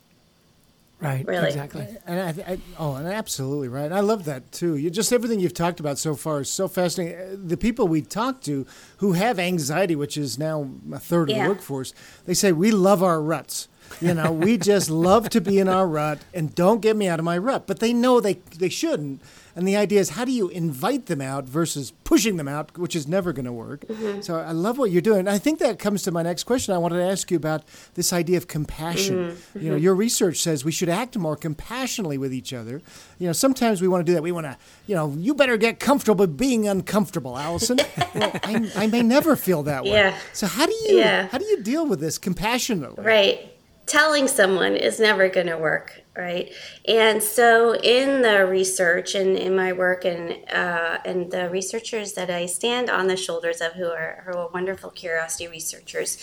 Right. 1.01 1.25
Really. 1.25 1.47
Exactly. 1.47 1.87
And 2.05 2.19
I, 2.19 2.51
I, 2.51 2.57
oh, 2.77 2.93
and 2.93 3.07
absolutely 3.07 3.69
right. 3.69 3.91
I 3.91 4.01
love 4.01 4.25
that 4.25 4.51
too. 4.51 4.75
You 4.75 4.91
just 4.91 5.11
everything 5.11 5.39
you've 5.39 5.53
talked 5.53 5.79
about 5.79 5.97
so 5.97 6.15
far 6.15 6.41
is 6.41 6.49
so 6.49 6.67
fascinating. 6.67 7.19
Uh, 7.19 7.35
the 7.43 7.57
people 7.57 7.87
we 7.87 8.03
talk 8.03 8.41
to 8.41 8.67
who 8.97 9.13
have 9.13 9.39
anxiety, 9.39 9.95
which 9.95 10.15
is 10.15 10.37
now 10.37 10.69
a 10.93 10.99
third 10.99 11.31
yeah. 11.31 11.37
of 11.37 11.43
the 11.43 11.49
workforce, 11.49 11.95
they 12.25 12.35
say 12.35 12.51
we 12.51 12.69
love 12.69 13.01
our 13.01 13.19
ruts. 13.19 13.67
You 13.99 14.13
know, 14.13 14.31
we 14.31 14.57
just 14.57 14.89
love 14.89 15.29
to 15.29 15.41
be 15.41 15.59
in 15.59 15.67
our 15.67 15.87
rut 15.87 16.19
and 16.33 16.53
don't 16.55 16.81
get 16.81 16.95
me 16.95 17.07
out 17.07 17.19
of 17.19 17.25
my 17.25 17.37
rut. 17.37 17.67
But 17.67 17.79
they 17.79 17.93
know 17.93 18.19
they 18.19 18.35
they 18.57 18.69
shouldn't. 18.69 19.21
And 19.55 19.67
the 19.67 19.75
idea 19.75 19.99
is 19.99 20.11
how 20.11 20.25
do 20.25 20.31
you 20.31 20.49
invite 20.49 21.07
them 21.07 21.21
out 21.21 21.45
versus 21.45 21.91
pushing 22.03 22.37
them 22.37 22.47
out, 22.47 22.77
which 22.77 22.95
is 22.95 23.07
never 23.07 23.33
going 23.33 23.45
to 23.45 23.51
work. 23.51 23.81
Mm-hmm. 23.81 24.21
So 24.21 24.39
I 24.39 24.51
love 24.51 24.77
what 24.77 24.91
you're 24.91 25.01
doing. 25.01 25.27
I 25.27 25.37
think 25.37 25.59
that 25.59 25.79
comes 25.79 26.03
to 26.03 26.11
my 26.11 26.23
next 26.23 26.43
question. 26.45 26.73
I 26.73 26.77
wanted 26.77 26.97
to 26.97 27.03
ask 27.03 27.29
you 27.31 27.37
about 27.37 27.63
this 27.95 28.13
idea 28.13 28.37
of 28.37 28.47
compassion. 28.47 29.31
Mm-hmm. 29.31 29.59
You 29.59 29.71
know, 29.71 29.77
your 29.77 29.95
research 29.95 30.37
says 30.37 30.63
we 30.63 30.71
should 30.71 30.89
act 30.89 31.17
more 31.17 31.35
compassionately 31.35 32.17
with 32.17 32.33
each 32.33 32.53
other. 32.53 32.81
You 33.19 33.27
know, 33.27 33.33
sometimes 33.33 33.81
we 33.81 33.87
want 33.87 34.05
to 34.05 34.09
do 34.09 34.13
that. 34.13 34.23
We 34.23 34.31
want 34.31 34.45
to, 34.45 34.57
you 34.87 34.95
know, 34.95 35.13
you 35.17 35.33
better 35.33 35.57
get 35.57 35.79
comfortable 35.79 36.27
being 36.27 36.67
uncomfortable, 36.67 37.37
Allison. 37.37 37.79
well, 38.15 38.31
I, 38.43 38.71
I, 38.75 38.87
may 38.87 39.03
never 39.03 39.35
feel 39.35 39.63
that 39.63 39.83
way. 39.83 39.91
Yeah. 39.91 40.17
So 40.33 40.47
how 40.47 40.65
do 40.65 40.73
you 40.73 40.97
yeah. 40.97 41.27
how 41.27 41.37
do 41.37 41.45
you 41.45 41.61
deal 41.61 41.85
with 41.85 41.99
this 41.99 42.17
compassionately? 42.17 43.03
Right 43.03 43.50
telling 43.91 44.27
someone 44.27 44.75
is 44.75 44.99
never 44.99 45.27
going 45.27 45.47
to 45.47 45.57
work 45.57 46.01
right? 46.17 46.51
And 46.87 47.23
so 47.23 47.73
in 47.75 48.21
the 48.21 48.45
research 48.45 49.15
and 49.15 49.37
in 49.37 49.55
my 49.55 49.71
work 49.71 50.03
and 50.03 50.37
uh, 50.51 50.97
and 51.05 51.31
the 51.31 51.49
researchers 51.49 52.13
that 52.13 52.29
i 52.29 52.45
stand 52.45 52.89
on 52.89 53.07
the 53.07 53.15
shoulders 53.15 53.61
of 53.61 53.73
who 53.73 53.89
are 53.89 54.23
who 54.25 54.37
are 54.37 54.49
wonderful 54.49 54.89
curiosity 54.89 55.47
researchers 55.47 56.17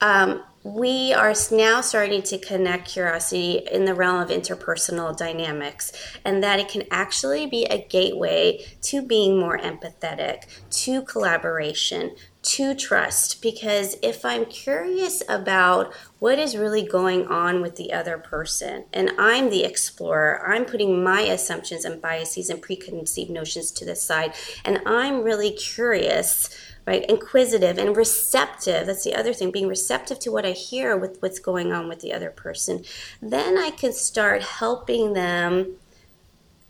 um, 0.00 0.44
we 0.62 1.12
are 1.12 1.34
now 1.50 1.80
starting 1.80 2.22
to 2.22 2.38
connect 2.38 2.88
curiosity 2.88 3.62
in 3.70 3.84
the 3.84 3.94
realm 3.94 4.20
of 4.20 4.28
interpersonal 4.28 5.16
dynamics, 5.16 5.92
and 6.24 6.42
that 6.42 6.60
it 6.60 6.68
can 6.68 6.84
actually 6.90 7.46
be 7.46 7.64
a 7.64 7.86
gateway 7.88 8.64
to 8.82 9.02
being 9.02 9.38
more 9.38 9.58
empathetic, 9.58 10.42
to 10.70 11.02
collaboration, 11.02 12.14
to 12.48 12.74
trust. 12.74 13.42
Because 13.42 13.96
if 14.02 14.24
I'm 14.24 14.46
curious 14.46 15.22
about 15.28 15.94
what 16.18 16.38
is 16.38 16.56
really 16.56 16.86
going 16.86 17.26
on 17.26 17.60
with 17.60 17.76
the 17.76 17.92
other 17.92 18.18
person, 18.18 18.84
and 18.92 19.10
I'm 19.18 19.50
the 19.50 19.64
explorer, 19.64 20.42
I'm 20.46 20.64
putting 20.64 21.02
my 21.04 21.20
assumptions 21.22 21.84
and 21.84 22.00
biases 22.00 22.50
and 22.50 22.62
preconceived 22.62 23.30
notions 23.30 23.70
to 23.72 23.84
the 23.84 23.94
side, 23.94 24.34
and 24.64 24.80
I'm 24.86 25.22
really 25.22 25.50
curious 25.50 26.48
right? 26.86 27.04
Inquisitive 27.06 27.76
and 27.76 27.94
receptive. 27.94 28.86
That's 28.86 29.04
the 29.04 29.14
other 29.14 29.34
thing, 29.34 29.50
being 29.50 29.68
receptive 29.68 30.18
to 30.20 30.32
what 30.32 30.46
I 30.46 30.52
hear 30.52 30.96
with 30.96 31.18
what's 31.20 31.38
going 31.38 31.70
on 31.70 31.86
with 31.86 32.00
the 32.00 32.14
other 32.14 32.30
person. 32.30 32.82
Then 33.20 33.58
I 33.58 33.68
can 33.72 33.92
start 33.92 34.42
helping 34.42 35.12
them 35.12 35.76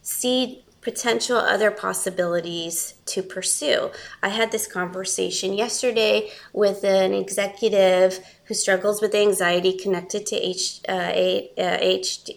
see 0.02 0.64
potential 0.80 1.36
other 1.36 1.70
possibilities 1.70 2.94
to 3.06 3.22
pursue. 3.22 3.90
I 4.22 4.28
had 4.28 4.52
this 4.52 4.66
conversation 4.66 5.54
yesterday 5.54 6.30
with 6.52 6.84
an 6.84 7.12
executive 7.12 8.20
who 8.44 8.54
struggles 8.54 9.02
with 9.02 9.14
anxiety 9.14 9.76
connected 9.76 10.24
to 10.26 10.36
H, 10.36 10.80
uh, 10.88 11.10
H, 11.12 11.50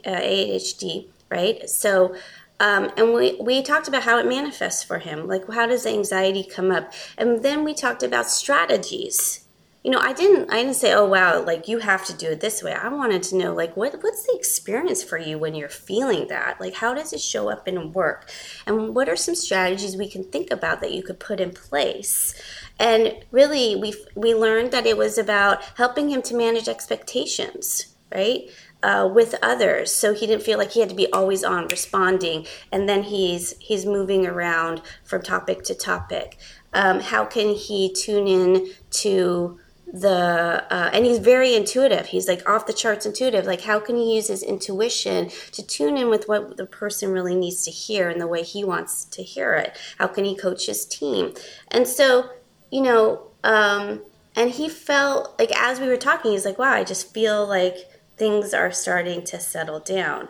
uh, 0.05 0.09
ADHD, 0.09 1.07
right? 1.29 1.69
So 1.69 2.15
um, 2.61 2.91
and 2.95 3.11
we, 3.15 3.37
we 3.41 3.63
talked 3.63 3.87
about 3.87 4.03
how 4.03 4.19
it 4.19 4.27
manifests 4.27 4.83
for 4.83 4.99
him. 4.99 5.27
Like, 5.27 5.51
how 5.51 5.65
does 5.65 5.87
anxiety 5.87 6.43
come 6.43 6.69
up? 6.69 6.93
And 7.17 7.41
then 7.41 7.63
we 7.63 7.73
talked 7.73 8.03
about 8.03 8.29
strategies. 8.29 9.40
You 9.83 9.89
know, 9.89 9.99
I 9.99 10.13
didn't 10.13 10.51
I 10.51 10.61
didn't 10.61 10.75
say, 10.75 10.93
oh 10.93 11.05
wow, 11.05 11.43
like 11.43 11.67
you 11.67 11.79
have 11.79 12.05
to 12.05 12.13
do 12.13 12.29
it 12.29 12.39
this 12.39 12.61
way. 12.61 12.71
I 12.71 12.87
wanted 12.89 13.23
to 13.23 13.35
know 13.35 13.53
like 13.53 13.75
what 13.75 13.93
what's 14.03 14.27
the 14.27 14.35
experience 14.35 15.03
for 15.03 15.17
you 15.17 15.39
when 15.39 15.55
you're 15.55 15.69
feeling 15.69 16.27
that? 16.27 16.61
Like 16.61 16.75
how 16.75 16.93
does 16.93 17.13
it 17.13 17.19
show 17.19 17.49
up 17.49 17.67
in 17.67 17.91
work? 17.91 18.29
And 18.67 18.93
what 18.95 19.09
are 19.09 19.15
some 19.15 19.33
strategies 19.33 19.97
we 19.97 20.07
can 20.07 20.23
think 20.23 20.51
about 20.51 20.81
that 20.81 20.93
you 20.93 21.01
could 21.01 21.19
put 21.19 21.39
in 21.39 21.51
place? 21.51 22.39
And 22.79 23.25
really 23.31 23.75
we 23.75 23.95
we 24.15 24.35
learned 24.35 24.71
that 24.71 24.85
it 24.85 24.97
was 24.97 25.17
about 25.17 25.63
helping 25.77 26.09
him 26.09 26.21
to 26.23 26.35
manage 26.35 26.67
expectations, 26.67 27.95
right? 28.13 28.49
uh, 28.83 29.09
with 29.13 29.35
others 29.41 29.91
so 29.91 30.13
he 30.13 30.25
didn't 30.25 30.43
feel 30.43 30.57
like 30.57 30.71
he 30.71 30.79
had 30.79 30.89
to 30.89 30.95
be 30.95 31.11
always 31.11 31.43
on 31.43 31.67
responding 31.67 32.45
and 32.71 32.89
then 32.89 33.03
he's 33.03 33.55
he's 33.59 33.85
moving 33.85 34.25
around 34.25 34.81
from 35.03 35.21
topic 35.21 35.63
to 35.63 35.75
topic 35.75 36.37
um, 36.73 36.99
how 36.99 37.25
can 37.25 37.53
he 37.53 37.93
tune 37.93 38.27
in 38.27 38.67
to 38.89 39.59
the 39.91 40.65
uh, 40.69 40.89
and 40.93 41.05
he's 41.05 41.19
very 41.19 41.55
intuitive. 41.55 42.07
He's 42.07 42.27
like 42.27 42.47
off 42.47 42.65
the 42.65 42.73
charts 42.73 43.05
intuitive. 43.05 43.45
Like 43.45 43.61
how 43.61 43.79
can 43.79 43.95
he 43.95 44.15
use 44.15 44.27
his 44.27 44.43
intuition 44.43 45.29
to 45.51 45.65
tune 45.65 45.97
in 45.97 46.09
with 46.09 46.27
what 46.27 46.57
the 46.57 46.65
person 46.65 47.11
really 47.11 47.35
needs 47.35 47.63
to 47.65 47.71
hear 47.71 48.09
and 48.09 48.21
the 48.21 48.27
way 48.27 48.43
he 48.43 48.63
wants 48.63 49.05
to 49.05 49.21
hear 49.23 49.53
it? 49.53 49.77
How 49.97 50.07
can 50.07 50.25
he 50.25 50.35
coach 50.35 50.65
his 50.65 50.85
team? 50.85 51.33
And 51.69 51.87
so 51.87 52.29
you 52.71 52.81
know 52.81 53.23
um, 53.43 54.01
and 54.35 54.51
he 54.51 54.69
felt 54.69 55.37
like 55.37 55.51
as 55.57 55.79
we 55.79 55.87
were 55.87 55.97
talking 55.97 56.31
he's 56.31 56.45
like 56.45 56.57
wow 56.57 56.71
i 56.71 56.83
just 56.83 57.13
feel 57.13 57.45
like 57.45 57.75
things 58.21 58.53
are 58.53 58.71
starting 58.71 59.23
to 59.23 59.39
settle 59.39 59.79
down. 59.79 60.27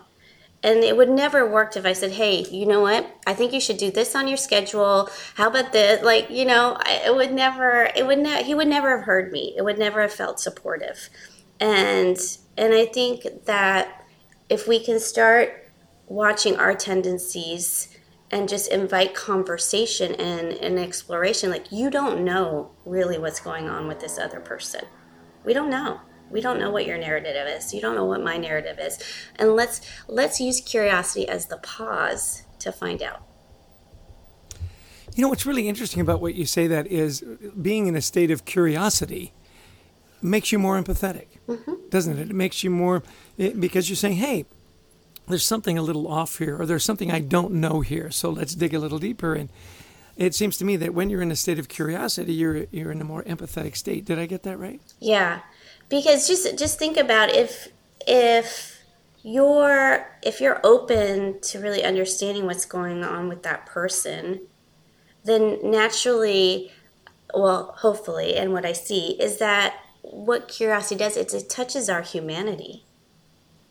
And 0.64 0.84
it 0.84 0.96
would 0.96 1.10
never 1.10 1.50
worked 1.50 1.76
if 1.76 1.86
I 1.86 1.94
said, 1.94 2.12
"Hey, 2.12 2.46
you 2.52 2.68
know 2.68 2.82
what? 2.82 3.08
I 3.26 3.34
think 3.34 3.52
you 3.52 3.60
should 3.60 3.78
do 3.78 3.90
this 3.90 4.16
on 4.16 4.28
your 4.28 4.38
schedule. 4.38 5.10
How 5.36 5.48
about 5.48 5.72
this?" 5.72 6.04
Like, 6.04 6.30
you 6.30 6.46
know, 6.46 6.78
it 6.86 7.16
would 7.16 7.34
never. 7.34 7.90
It 7.96 8.06
would 8.06 8.20
ne- 8.20 8.44
He 8.44 8.54
would 8.54 8.68
never 8.68 8.98
have 8.98 9.06
heard 9.06 9.32
me. 9.32 9.56
It 9.58 9.64
would 9.64 9.80
never 9.80 10.02
have 10.02 10.14
felt 10.14 10.40
supportive. 10.40 11.10
And 11.60 12.18
and 12.58 12.74
I 12.74 12.86
think 12.86 13.46
that 13.46 14.06
if 14.50 14.68
we 14.68 14.84
can 14.84 15.00
start 15.00 15.72
watching 16.08 16.58
our 16.58 16.76
tendencies 16.76 17.88
and 18.30 18.48
just 18.48 18.72
invite 18.72 19.14
conversation 19.14 20.14
and, 20.16 20.54
and 20.54 20.78
exploration, 20.78 21.50
like 21.50 21.72
you 21.72 21.90
don't 21.90 22.24
know 22.24 22.72
really 22.86 23.18
what's 23.18 23.40
going 23.40 23.68
on 23.68 23.88
with 23.88 24.00
this 24.00 24.18
other 24.18 24.40
person. 24.40 24.86
We 25.44 25.54
don't 25.54 25.70
know 25.70 26.02
we 26.32 26.42
don't 26.42 26.60
know 26.60 26.72
what 26.72 26.86
your 26.86 26.98
narrative 26.98 27.48
is. 27.48 27.74
You 27.74 27.82
don't 27.82 27.96
know 27.96 28.06
what 28.06 28.24
my 28.24 28.38
narrative 28.38 28.78
is. 28.80 29.00
And 29.36 29.56
let's 29.56 29.82
let's 30.08 30.40
use 30.40 30.62
curiosity 30.62 31.28
as 31.28 31.48
the 31.48 31.58
pause 31.58 32.44
to 32.60 32.72
find 32.72 33.02
out. 33.02 33.24
You 35.14 35.24
know 35.24 35.30
what's 35.30 35.46
really 35.46 35.68
interesting 35.68 36.02
about 36.02 36.22
what 36.22 36.36
you 36.36 36.46
say 36.46 36.68
that 36.68 36.88
is 36.88 37.22
being 37.62 37.88
in 37.88 37.96
a 37.96 38.02
state 38.02 38.32
of 38.32 38.46
curiosity 38.46 39.34
makes 40.22 40.52
you 40.52 40.60
more 40.60 40.82
empathetic 40.82 41.28
mm-hmm. 41.48 41.74
doesn't 41.90 42.18
it? 42.18 42.30
It 42.30 42.36
makes 42.36 42.64
you 42.64 42.70
more 42.70 43.04
it, 43.38 43.60
because 43.60 43.90
you're 43.90 43.96
saying 43.96 44.18
hey 44.18 44.46
there's 45.28 45.46
something 45.46 45.78
a 45.78 45.82
little 45.82 46.08
off 46.08 46.38
here 46.40 46.60
or 46.60 46.66
there's 46.66 46.84
something 46.84 47.12
i 47.12 47.20
don't 47.20 47.54
know 47.54 47.80
here 47.82 48.12
so 48.12 48.30
let's 48.30 48.56
dig 48.56 48.74
a 48.74 48.80
little 48.80 49.00
deeper. 49.00 49.34
And 49.34 49.50
it 50.18 50.36
seems 50.36 50.58
to 50.58 50.66
me 50.66 50.76
that 50.78 50.94
when 50.94 51.10
you're 51.10 51.22
in 51.22 51.32
a 51.32 51.36
state 51.36 51.60
of 51.60 51.68
curiosity 51.68 52.34
you're 52.34 52.66
you're 52.72 52.92
in 52.92 53.02
a 53.02 53.06
more 53.06 53.24
empathetic 53.24 53.76
state. 53.76 54.06
Did 54.06 54.20
i 54.20 54.26
get 54.26 54.44
that 54.44 54.58
right? 54.58 54.82
Yeah 55.00 55.42
because 55.92 56.28
just 56.28 56.58
just 56.58 56.80
think 56.80 56.98
about 56.98 57.30
if 57.30 57.68
if 58.08 58.84
you're 59.22 60.08
if 60.24 60.42
you're 60.42 60.60
open 60.64 61.40
to 61.42 61.60
really 61.60 61.84
understanding 61.84 62.48
what's 62.48 62.66
going 62.66 63.04
on 63.04 63.30
with 63.30 63.44
that 63.44 63.68
person, 63.68 64.42
then 65.24 65.60
naturally, 65.64 66.72
well, 67.36 67.76
hopefully, 67.78 68.36
and 68.36 68.54
what 68.54 68.66
I 68.66 68.74
see 68.74 69.12
is 69.22 69.38
that 69.38 69.76
what 70.02 70.48
curiosity 70.48 70.96
does 70.96 71.16
is 71.16 71.36
it 71.36 71.50
touches 71.50 71.88
our 71.88 72.02
humanity 72.02 72.86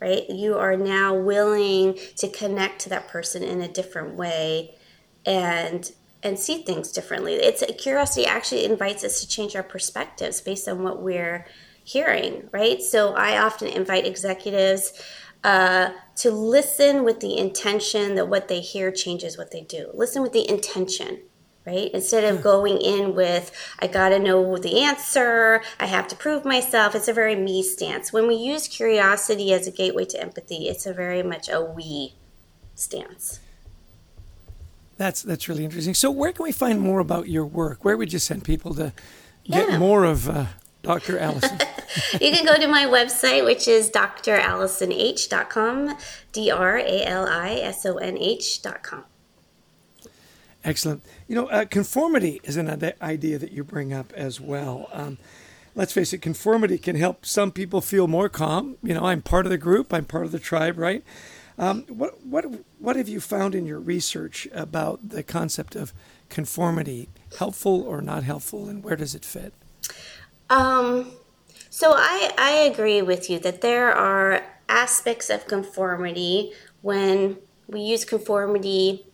right? 0.00 0.28
You 0.30 0.56
are 0.56 0.76
now 0.76 1.14
willing 1.14 1.98
to 2.16 2.28
connect 2.28 2.80
to 2.82 2.88
that 2.88 3.08
person 3.08 3.42
in 3.42 3.60
a 3.60 3.68
different 3.68 4.14
way 4.14 4.74
and 5.26 5.92
and 6.22 6.38
see 6.38 6.62
things 6.62 6.92
differently. 6.92 7.34
It's 7.34 7.62
curiosity 7.78 8.26
actually 8.26 8.64
invites 8.64 9.04
us 9.04 9.20
to 9.20 9.28
change 9.28 9.56
our 9.56 9.62
perspectives 9.62 10.40
based 10.40 10.68
on 10.68 10.82
what 10.82 11.02
we're 11.02 11.46
hearing 11.90 12.48
right 12.52 12.82
so 12.82 13.14
i 13.14 13.38
often 13.38 13.68
invite 13.68 14.06
executives 14.06 14.92
uh, 15.42 15.88
to 16.14 16.30
listen 16.30 17.02
with 17.02 17.20
the 17.20 17.38
intention 17.38 18.14
that 18.14 18.28
what 18.28 18.48
they 18.48 18.60
hear 18.60 18.90
changes 18.90 19.38
what 19.38 19.50
they 19.50 19.62
do 19.62 19.90
listen 19.94 20.22
with 20.22 20.32
the 20.32 20.48
intention 20.48 21.20
right? 21.66 21.90
Instead 21.92 22.24
of 22.24 22.42
going 22.42 22.78
in 22.78 23.14
with, 23.14 23.52
I 23.78 23.86
got 23.86 24.10
to 24.10 24.18
know 24.18 24.56
the 24.56 24.82
answer, 24.82 25.62
I 25.78 25.86
have 25.86 26.08
to 26.08 26.16
prove 26.16 26.44
myself, 26.44 26.94
it's 26.94 27.08
a 27.08 27.12
very 27.12 27.36
me 27.36 27.62
stance. 27.62 28.12
When 28.12 28.26
we 28.26 28.34
use 28.34 28.66
curiosity 28.68 29.52
as 29.52 29.66
a 29.66 29.70
gateway 29.70 30.04
to 30.06 30.20
empathy, 30.20 30.68
it's 30.68 30.86
a 30.86 30.92
very 30.92 31.22
much 31.22 31.48
a 31.48 31.60
we 31.60 32.14
stance. 32.74 33.40
That's 34.96 35.22
that's 35.22 35.48
really 35.48 35.64
interesting. 35.64 35.94
So, 35.94 36.10
where 36.10 36.30
can 36.32 36.42
we 36.42 36.52
find 36.52 36.78
more 36.78 37.00
about 37.00 37.28
your 37.28 37.46
work? 37.46 37.84
Where 37.86 37.96
would 37.96 38.12
you 38.12 38.18
send 38.18 38.44
people 38.44 38.74
to 38.74 38.92
get 39.44 39.70
yeah. 39.70 39.78
more 39.78 40.04
of 40.04 40.28
uh, 40.28 40.46
Dr. 40.82 41.18
Allison? 41.18 41.58
you 42.20 42.32
can 42.32 42.44
go 42.44 42.56
to 42.56 42.66
my 42.66 42.84
website, 42.84 43.44
which 43.44 43.68
is 43.68 43.90
drallisonh.com, 43.90 45.96
D 46.32 46.50
R 46.50 46.78
A 46.78 47.04
L 47.04 47.26
I 47.26 47.52
S 47.54 47.86
O 47.86 47.96
N 47.96 48.18
H.com. 48.18 49.04
Excellent. 50.62 51.02
You 51.26 51.36
know, 51.36 51.46
uh, 51.46 51.64
conformity 51.64 52.40
is 52.44 52.56
an 52.56 52.92
idea 53.00 53.38
that 53.38 53.52
you 53.52 53.64
bring 53.64 53.94
up 53.94 54.12
as 54.12 54.40
well. 54.40 54.88
Um, 54.92 55.18
let's 55.74 55.92
face 55.92 56.12
it, 56.12 56.18
conformity 56.18 56.76
can 56.76 56.96
help 56.96 57.24
some 57.24 57.50
people 57.50 57.80
feel 57.80 58.06
more 58.06 58.28
calm. 58.28 58.76
You 58.82 58.94
know, 58.94 59.06
I'm 59.06 59.22
part 59.22 59.46
of 59.46 59.50
the 59.50 59.58
group, 59.58 59.92
I'm 59.92 60.04
part 60.04 60.26
of 60.26 60.32
the 60.32 60.38
tribe, 60.38 60.78
right? 60.78 61.02
Um, 61.58 61.84
what 61.88 62.24
what 62.24 62.46
what 62.78 62.96
have 62.96 63.08
you 63.08 63.20
found 63.20 63.54
in 63.54 63.66
your 63.66 63.80
research 63.80 64.48
about 64.52 65.10
the 65.10 65.22
concept 65.22 65.76
of 65.76 65.92
conformity? 66.30 67.08
Helpful 67.38 67.82
or 67.82 68.00
not 68.00 68.24
helpful, 68.24 68.68
and 68.68 68.82
where 68.82 68.96
does 68.96 69.14
it 69.14 69.24
fit? 69.24 69.52
Um, 70.48 71.12
so 71.70 71.92
I 71.96 72.32
I 72.36 72.50
agree 72.70 73.00
with 73.00 73.30
you 73.30 73.38
that 73.38 73.62
there 73.62 73.92
are 73.92 74.42
aspects 74.68 75.30
of 75.30 75.46
conformity 75.46 76.52
when 76.82 77.38
we 77.66 77.80
use 77.80 78.04
conformity 78.04 79.06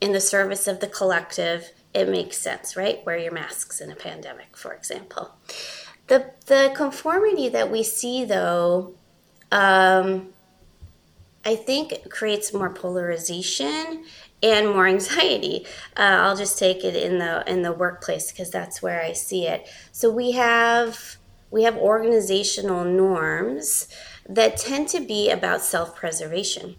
in 0.00 0.12
the 0.12 0.20
service 0.20 0.66
of 0.66 0.80
the 0.80 0.86
collective, 0.86 1.72
it 1.94 2.08
makes 2.08 2.36
sense, 2.36 2.76
right? 2.76 3.04
Wear 3.06 3.16
your 3.16 3.32
masks 3.32 3.80
in 3.80 3.90
a 3.90 3.96
pandemic, 3.96 4.56
for 4.56 4.72
example. 4.72 5.34
The 6.08 6.32
the 6.46 6.72
conformity 6.76 7.48
that 7.48 7.70
we 7.70 7.82
see, 7.82 8.24
though, 8.24 8.94
um, 9.50 10.28
I 11.44 11.56
think 11.56 12.10
creates 12.10 12.52
more 12.52 12.70
polarization 12.70 14.04
and 14.42 14.68
more 14.68 14.86
anxiety. 14.86 15.66
Uh, 15.96 16.18
I'll 16.20 16.36
just 16.36 16.58
take 16.58 16.84
it 16.84 16.94
in 16.94 17.18
the 17.18 17.42
in 17.50 17.62
the 17.62 17.72
workplace 17.72 18.30
because 18.30 18.50
that's 18.50 18.82
where 18.82 19.00
I 19.02 19.12
see 19.12 19.46
it. 19.46 19.68
So 19.92 20.10
we 20.10 20.32
have 20.32 21.16
we 21.54 21.62
have 21.62 21.76
organizational 21.76 22.84
norms 22.84 23.88
that 24.28 24.56
tend 24.56 24.88
to 24.88 25.00
be 25.00 25.30
about 25.30 25.62
self 25.62 25.94
preservation 25.94 26.76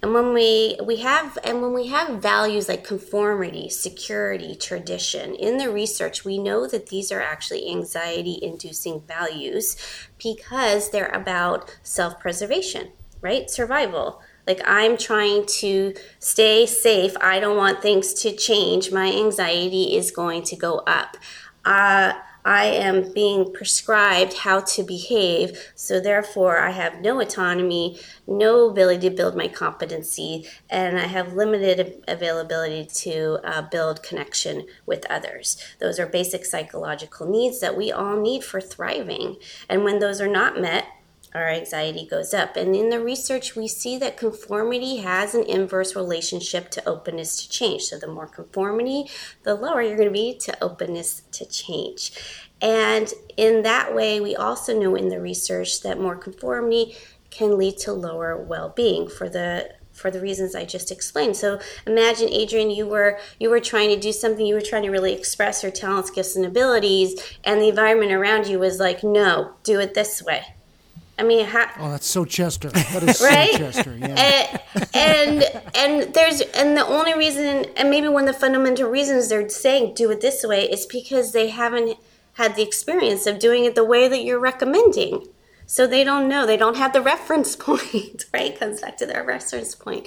and 0.00 0.14
when 0.14 0.32
we 0.32 0.78
we 0.84 0.98
have 0.98 1.36
and 1.42 1.60
when 1.60 1.74
we 1.74 1.88
have 1.88 2.22
values 2.22 2.68
like 2.68 2.84
conformity 2.84 3.68
security 3.68 4.54
tradition 4.54 5.34
in 5.34 5.58
the 5.58 5.68
research 5.68 6.24
we 6.24 6.38
know 6.38 6.68
that 6.68 6.86
these 6.86 7.10
are 7.10 7.20
actually 7.20 7.68
anxiety 7.68 8.38
inducing 8.40 9.00
values 9.00 9.76
because 10.22 10.90
they're 10.90 11.08
about 11.08 11.76
self-preservation 11.82 12.92
right? 13.20 13.50
Survival. 13.50 14.20
Like 14.46 14.60
i'm 14.64 14.96
trying 14.96 15.46
to 15.60 15.94
stay 16.20 16.66
safe. 16.66 17.16
I 17.20 17.40
don't 17.40 17.56
want 17.56 17.82
things 17.82 18.14
to 18.22 18.36
change. 18.36 18.92
My 18.92 19.08
anxiety 19.12 19.96
is 19.96 20.10
going 20.10 20.44
to 20.44 20.56
go 20.56 20.78
up. 20.86 21.16
Uh, 21.64 22.12
I 22.46 22.66
am 22.66 23.12
being 23.12 23.52
prescribed 23.52 24.34
how 24.34 24.60
to 24.60 24.84
behave, 24.84 25.72
so 25.74 25.98
therefore 25.98 26.58
I 26.58 26.70
have 26.70 27.00
no 27.00 27.20
autonomy, 27.20 27.98
no 28.24 28.70
ability 28.70 29.10
to 29.10 29.16
build 29.16 29.36
my 29.36 29.48
competency, 29.48 30.46
and 30.70 30.96
I 30.96 31.08
have 31.08 31.32
limited 31.32 32.04
availability 32.06 32.86
to 33.02 33.40
uh, 33.42 33.62
build 33.62 34.04
connection 34.04 34.68
with 34.86 35.04
others. 35.10 35.60
Those 35.80 35.98
are 35.98 36.06
basic 36.06 36.44
psychological 36.44 37.28
needs 37.28 37.58
that 37.58 37.76
we 37.76 37.90
all 37.90 38.20
need 38.20 38.44
for 38.44 38.60
thriving. 38.60 39.38
And 39.68 39.82
when 39.82 39.98
those 39.98 40.20
are 40.20 40.28
not 40.28 40.60
met, 40.60 40.86
our 41.36 41.48
anxiety 41.48 42.06
goes 42.06 42.34
up. 42.34 42.56
And 42.56 42.74
in 42.74 42.90
the 42.90 43.00
research, 43.00 43.54
we 43.54 43.68
see 43.68 43.98
that 43.98 44.16
conformity 44.16 44.98
has 44.98 45.34
an 45.34 45.44
inverse 45.44 45.94
relationship 45.94 46.70
to 46.70 46.88
openness 46.88 47.42
to 47.42 47.48
change. 47.48 47.82
So 47.82 47.98
the 47.98 48.06
more 48.06 48.26
conformity, 48.26 49.10
the 49.42 49.54
lower 49.54 49.82
you're 49.82 49.96
going 49.96 50.08
to 50.08 50.12
be 50.12 50.36
to 50.38 50.64
openness 50.64 51.22
to 51.32 51.44
change. 51.44 52.12
And 52.60 53.12
in 53.36 53.62
that 53.62 53.94
way, 53.94 54.20
we 54.20 54.34
also 54.34 54.78
know 54.78 54.94
in 54.94 55.08
the 55.08 55.20
research 55.20 55.82
that 55.82 56.00
more 56.00 56.16
conformity 56.16 56.96
can 57.30 57.58
lead 57.58 57.76
to 57.78 57.92
lower 57.92 58.36
well-being 58.36 59.08
for 59.08 59.28
the 59.28 59.74
for 59.92 60.10
the 60.10 60.20
reasons 60.20 60.54
I 60.54 60.66
just 60.66 60.92
explained. 60.92 61.36
So 61.36 61.58
imagine, 61.86 62.28
Adrian, 62.28 62.70
you 62.70 62.86
were 62.86 63.18
you 63.40 63.48
were 63.48 63.60
trying 63.60 63.88
to 63.90 63.98
do 63.98 64.12
something, 64.12 64.44
you 64.44 64.54
were 64.54 64.60
trying 64.60 64.82
to 64.82 64.90
really 64.90 65.14
express 65.14 65.62
your 65.62 65.72
talents, 65.72 66.10
gifts, 66.10 66.36
and 66.36 66.44
abilities, 66.44 67.38
and 67.44 67.60
the 67.60 67.68
environment 67.68 68.12
around 68.12 68.46
you 68.46 68.58
was 68.58 68.78
like, 68.78 69.02
"No, 69.02 69.54
do 69.62 69.80
it 69.80 69.94
this 69.94 70.22
way." 70.22 70.55
I 71.18 71.22
mean, 71.22 71.46
how, 71.46 71.70
oh, 71.78 71.90
that's 71.90 72.06
so 72.06 72.24
Chester. 72.24 72.68
That 72.70 73.02
is 73.02 73.20
right? 73.22 73.52
so 73.52 73.58
Chester. 73.58 73.96
Yeah. 73.96 74.60
And, 74.94 75.42
and 75.42 75.62
and 75.74 76.14
there's 76.14 76.42
and 76.42 76.76
the 76.76 76.86
only 76.86 77.14
reason, 77.14 77.66
and 77.76 77.88
maybe 77.88 78.08
one 78.08 78.28
of 78.28 78.34
the 78.34 78.40
fundamental 78.40 78.90
reasons 78.90 79.28
they're 79.28 79.48
saying 79.48 79.94
do 79.94 80.10
it 80.10 80.20
this 80.20 80.44
way 80.44 80.64
is 80.64 80.84
because 80.84 81.32
they 81.32 81.48
haven't 81.48 81.98
had 82.34 82.54
the 82.54 82.62
experience 82.62 83.26
of 83.26 83.38
doing 83.38 83.64
it 83.64 83.74
the 83.74 83.84
way 83.84 84.08
that 84.08 84.22
you're 84.22 84.38
recommending. 84.38 85.26
So 85.68 85.86
they 85.86 86.04
don't 86.04 86.28
know. 86.28 86.46
They 86.46 86.56
don't 86.56 86.76
have 86.76 86.92
the 86.92 87.00
reference 87.00 87.56
point, 87.68 88.26
right? 88.32 88.58
Comes 88.58 88.82
back 88.82 88.98
to 88.98 89.06
their 89.06 89.24
reference 89.24 89.74
point. 89.74 90.06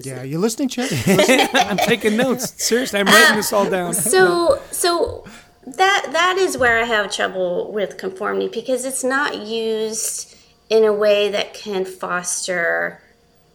Yeah, 0.00 0.22
you're 0.22 0.40
listening, 0.40 0.68
Chad? 0.68 0.90
I'm 1.54 1.76
taking 1.76 2.16
notes. 2.16 2.62
Seriously, 2.62 2.98
I'm 2.98 3.06
writing 3.06 3.36
this 3.36 3.52
all 3.52 3.68
down. 3.68 3.92
So, 3.92 4.60
so 4.70 5.24
that 5.66 6.08
that 6.12 6.38
is 6.38 6.56
where 6.56 6.80
I 6.80 6.84
have 6.84 7.12
trouble 7.12 7.70
with 7.72 7.98
conformity 7.98 8.48
because 8.48 8.84
it's 8.84 9.04
not 9.04 9.36
used 9.36 10.35
in 10.68 10.84
a 10.84 10.92
way 10.92 11.28
that 11.30 11.54
can 11.54 11.84
foster 11.84 13.00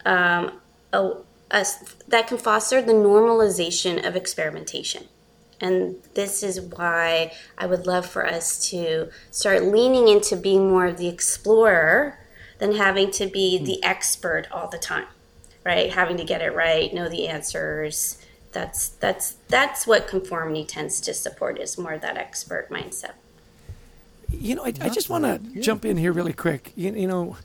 um, 0.06 0.60
a, 0.93 1.13
a, 1.52 1.65
that 2.08 2.28
can 2.28 2.38
foster 2.38 2.82
the 2.82 2.93
normalization 2.93 4.06
of 4.06 4.15
experimentation. 4.15 5.06
And 5.60 5.97
this 6.15 6.41
is 6.41 6.60
why 6.60 7.34
I 7.58 7.67
would 7.67 7.86
love 7.86 8.08
for 8.08 8.26
us 8.26 8.67
to 8.69 9.10
start 9.30 9.63
leaning 9.63 10.08
into 10.08 10.36
being 10.36 10.69
more 10.69 10.88
of 10.88 10.97
the 10.97 11.08
explorer 11.08 12.17
than 12.58 12.76
having 12.76 13.12
to 13.12 13.28
be 13.28 13.58
hmm. 13.58 13.65
the 13.65 13.84
expert 13.84 14.47
all 14.52 14.67
the 14.67 14.78
time, 14.78 15.08
right? 15.63 15.91
Having 15.91 16.17
to 16.17 16.24
get 16.24 16.41
it 16.41 16.56
right, 16.56 16.93
know 16.93 17.10
the 17.10 17.28
answers. 17.28 18.26
That's 18.52 18.89
that's 18.89 19.38
that's 19.47 19.88
what 19.88 20.08
conformity 20.08 20.65
tends 20.65 21.00
to 21.02 21.13
support 21.13 21.60
is 21.60 21.78
more 21.78 21.97
that 21.97 22.17
expert 22.17 22.69
mindset. 22.69 23.13
You 24.32 24.56
know, 24.56 24.63
I, 24.63 24.74
I 24.82 24.89
just 24.89 25.10
want 25.10 25.26
to 25.26 25.39
yeah. 25.54 25.62
jump 25.62 25.86
in 25.86 25.98
here 25.98 26.12
really 26.12 26.34
quick. 26.34 26.74
You, 26.76 26.94
you, 26.94 27.08
know, 27.08 27.38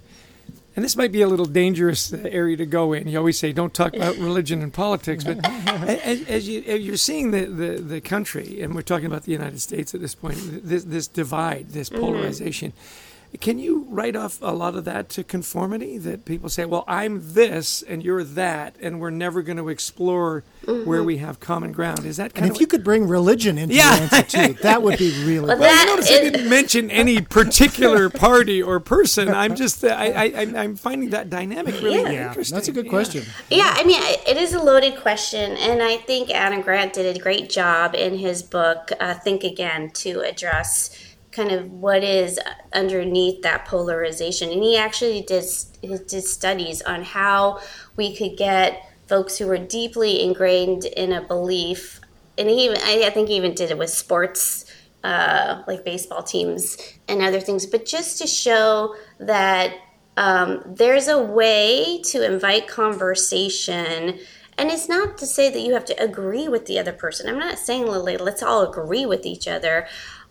and 0.75 0.85
this 0.85 0.97
might 0.97 1.13
be 1.13 1.23
a 1.23 1.29
little 1.29 1.47
dangerous 1.47 2.13
area 2.13 2.57
to 2.57 2.67
go 2.67 2.93
in. 2.93 3.09
You 3.09 3.19
always 3.19 3.39
say 3.39 3.53
don't 3.53 3.75
talk 3.75 3.95
about 3.95 4.17
religion 4.19 4.63
and 4.63 4.73
politics, 4.73 5.25
but 5.25 5.45
as, 5.45 6.23
as, 6.25 6.49
you, 6.49 6.63
as 6.67 6.81
you're 6.81 6.97
seeing 6.97 7.31
the, 7.33 7.47
the, 7.47 7.83
the, 7.83 8.01
country, 8.01 8.63
and 8.63 8.75
we're 8.75 8.83
talking 8.83 9.07
about 9.07 9.25
the 9.25 9.33
United 9.33 9.61
States 9.61 9.95
at 9.95 10.01
this 10.01 10.15
point, 10.15 10.39
this, 10.65 10.85
this 10.85 11.09
divide, 11.09 11.71
this 11.71 11.89
mm-hmm. 11.89 12.01
polarization. 12.01 12.73
Mm-hmm 12.73 13.13
can 13.41 13.59
you 13.59 13.87
write 13.89 14.17
off 14.17 14.39
a 14.43 14.53
lot 14.53 14.75
of 14.75 14.85
that 14.85 15.09
to 15.11 15.25
conformity 15.25 15.99
that 15.99 16.25
people 16.25 16.49
say, 16.49 16.65
well, 16.65 16.85
I'm 16.87 17.35
this 17.35 17.83
and 17.83 18.03
you're 18.03 18.25
that, 18.25 18.77
and 18.81 19.01
we're 19.01 19.11
never 19.11 19.43
going 19.43 19.57
to 19.59 19.69
explore 19.69 20.45
mm-hmm. 20.65 20.89
where 20.89 21.03
we 21.03 21.19
have 21.19 21.41
common 21.41 21.73
ground? 21.73 22.05
Is 22.05 22.17
that 22.17 22.35
kind 22.35 22.45
and 22.45 22.51
of. 22.51 22.57
if 22.57 22.61
you 22.61 22.67
could 22.67 22.85
bring 22.85 23.07
religion 23.09 23.59
into 23.59 23.75
yeah. 23.75 23.95
your 23.95 24.03
answer 24.03 24.23
too, 24.23 24.53
that 24.63 24.83
would 24.83 24.99
be 24.99 25.11
really 25.25 25.49
well, 25.49 25.59
well 25.59 25.87
you 25.87 25.87
notice 25.87 26.11
I 26.11 26.21
didn't 26.21 26.49
mention 26.49 26.91
any 26.91 27.21
particular 27.21 28.11
party 28.11 28.63
or 28.63 28.81
person. 28.81 29.29
I'm 29.29 29.57
just, 29.57 29.85
I, 29.85 30.07
I, 30.07 30.41
I'm 30.57 30.77
finding 30.77 31.11
that 31.11 31.31
dynamic 31.31 31.75
really 31.83 32.15
yeah. 32.15 32.29
interesting. 32.29 32.55
That's 32.55 32.69
a 32.69 32.73
good 32.73 32.89
question. 32.89 33.25
Yeah. 33.49 33.59
yeah, 33.59 33.75
I 33.77 33.85
mean, 33.85 34.01
it 34.03 34.37
is 34.37 34.55
a 34.55 34.63
loaded 34.63 34.97
question, 34.97 35.57
and 35.57 35.83
I 35.83 35.97
think 35.97 36.31
Adam 36.31 36.63
Grant 36.63 36.93
did 36.93 37.17
a 37.17 37.19
great 37.19 37.51
job 37.51 37.95
in 37.95 38.19
his 38.19 38.43
book, 38.43 38.91
uh, 39.01 39.15
Think 39.15 39.45
Again, 39.45 39.91
to 39.91 40.21
address 40.21 41.06
kind 41.37 41.53
of 41.53 41.71
what 41.71 42.03
is 42.03 42.41
underneath 42.73 43.43
that 43.43 43.67
polarization. 43.67 44.51
And 44.51 44.63
he 44.63 44.77
actually 44.77 45.21
did, 45.23 45.45
did 45.83 46.25
studies 46.25 46.81
on 46.83 47.03
how 47.03 47.61
we 47.95 48.17
could 48.17 48.37
get 48.39 48.91
folks 49.07 49.37
who 49.37 49.47
were 49.47 49.59
deeply 49.59 50.23
ingrained 50.23 50.87
in 50.87 51.13
a 51.13 51.21
belief, 51.21 52.01
and 52.39 52.49
he 52.49 52.65
even, 52.65 52.79
I 52.83 53.11
think 53.11 53.29
he 53.29 53.37
even 53.37 53.55
did 53.55 53.71
it 53.71 53.79
with 53.79 53.91
sports. 53.91 54.65
Uh, 55.05 55.63
like 55.69 55.85
baseball 55.85 56.21
teams 56.21 56.77
and 57.07 57.23
other 57.23 57.39
things, 57.39 57.65
but 57.65 57.87
just 57.87 58.19
to 58.19 58.27
show 58.27 58.97
that 59.21 59.73
um, 60.17 60.61
there's 60.67 61.07
a 61.07 61.23
way 61.23 62.01
to 62.07 62.25
invite 62.25 62.67
conversation 62.67 64.19
and 64.59 64.71
it's 64.71 64.89
not 64.89 65.19
to 65.19 65.27
say 65.27 65.51
that 65.51 65.61
you 65.61 65.75
have 65.75 65.85
to 65.87 66.03
agree 66.03 66.49
with 66.49 66.67
the 66.67 66.79
other 66.79 66.93
person. 66.93 67.29
I'm 67.29 67.39
not 67.39 67.59
saying, 67.59 67.87
Lily, 67.87 68.17
let's 68.17 68.43
all 68.43 68.63
agree 68.63 69.05
with 69.05 69.27
each 69.27 69.47
other. 69.47 69.87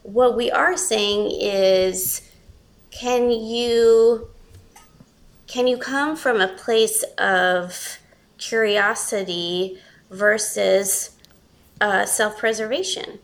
What 0.05 0.37
we 0.37 0.51
are 0.51 0.77
saying 0.77 1.31
is, 1.41 2.21
can 2.91 3.31
you 3.31 4.29
can 5.47 5.65
you 5.65 5.77
come 5.77 6.15
from 6.15 6.39
a 6.39 6.47
place 6.47 7.03
of 7.17 7.97
curiosity 8.37 9.79
versus 10.11 11.17
uh, 11.81 12.05
self-preservation? 12.05 13.17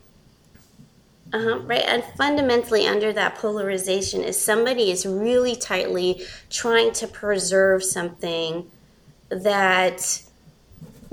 Uh-huh, 1.32 1.60
right 1.60 1.84
and 1.86 2.02
fundamentally 2.18 2.86
under 2.86 3.12
that 3.12 3.36
polarization 3.36 4.22
is 4.22 4.38
somebody 4.38 4.90
is 4.90 5.06
really 5.06 5.54
tightly 5.54 6.20
trying 6.50 6.92
to 6.92 7.06
preserve 7.06 7.84
something 7.84 8.68
that 9.30 10.20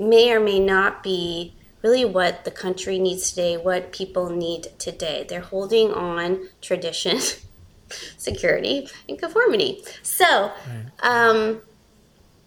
may 0.00 0.32
or 0.32 0.40
may 0.40 0.58
not 0.58 1.04
be 1.04 1.54
really 1.82 2.04
what 2.04 2.44
the 2.44 2.50
country 2.50 2.98
needs 2.98 3.30
today, 3.30 3.56
what 3.56 3.92
people 3.92 4.30
need 4.30 4.68
today. 4.78 5.26
They're 5.28 5.40
holding 5.40 5.92
on 5.92 6.48
tradition, 6.60 7.18
security, 8.16 8.88
and 9.08 9.18
conformity. 9.18 9.82
So, 10.02 10.52
um, 11.00 11.62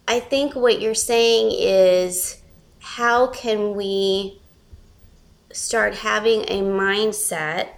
I 0.06 0.20
think 0.20 0.54
what 0.54 0.80
you're 0.80 0.94
saying 0.94 1.50
is 1.52 2.42
how 2.80 3.28
can 3.28 3.74
we 3.74 4.40
start 5.52 5.94
having 5.94 6.42
a 6.42 6.60
mindset 6.60 7.68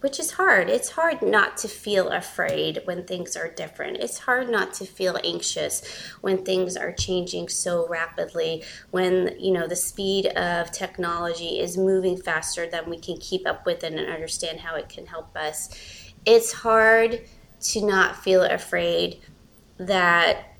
which 0.00 0.20
is 0.20 0.32
hard. 0.32 0.68
It's 0.68 0.90
hard 0.90 1.22
not 1.22 1.56
to 1.58 1.68
feel 1.68 2.08
afraid 2.08 2.82
when 2.84 3.04
things 3.04 3.36
are 3.36 3.48
different. 3.48 3.96
It's 3.98 4.18
hard 4.20 4.48
not 4.48 4.72
to 4.74 4.84
feel 4.84 5.18
anxious 5.24 5.82
when 6.20 6.44
things 6.44 6.76
are 6.76 6.92
changing 6.92 7.48
so 7.48 7.86
rapidly, 7.88 8.62
when, 8.90 9.34
you 9.38 9.52
know, 9.52 9.66
the 9.66 9.76
speed 9.76 10.26
of 10.26 10.70
technology 10.70 11.58
is 11.58 11.76
moving 11.76 12.16
faster 12.16 12.68
than 12.68 12.88
we 12.88 12.98
can 12.98 13.16
keep 13.18 13.46
up 13.46 13.66
with 13.66 13.82
it 13.82 13.92
and 13.92 14.08
understand 14.08 14.60
how 14.60 14.76
it 14.76 14.88
can 14.88 15.06
help 15.06 15.36
us. 15.36 15.68
It's 16.24 16.52
hard 16.52 17.22
to 17.60 17.84
not 17.84 18.22
feel 18.22 18.42
afraid 18.42 19.20
that 19.78 20.54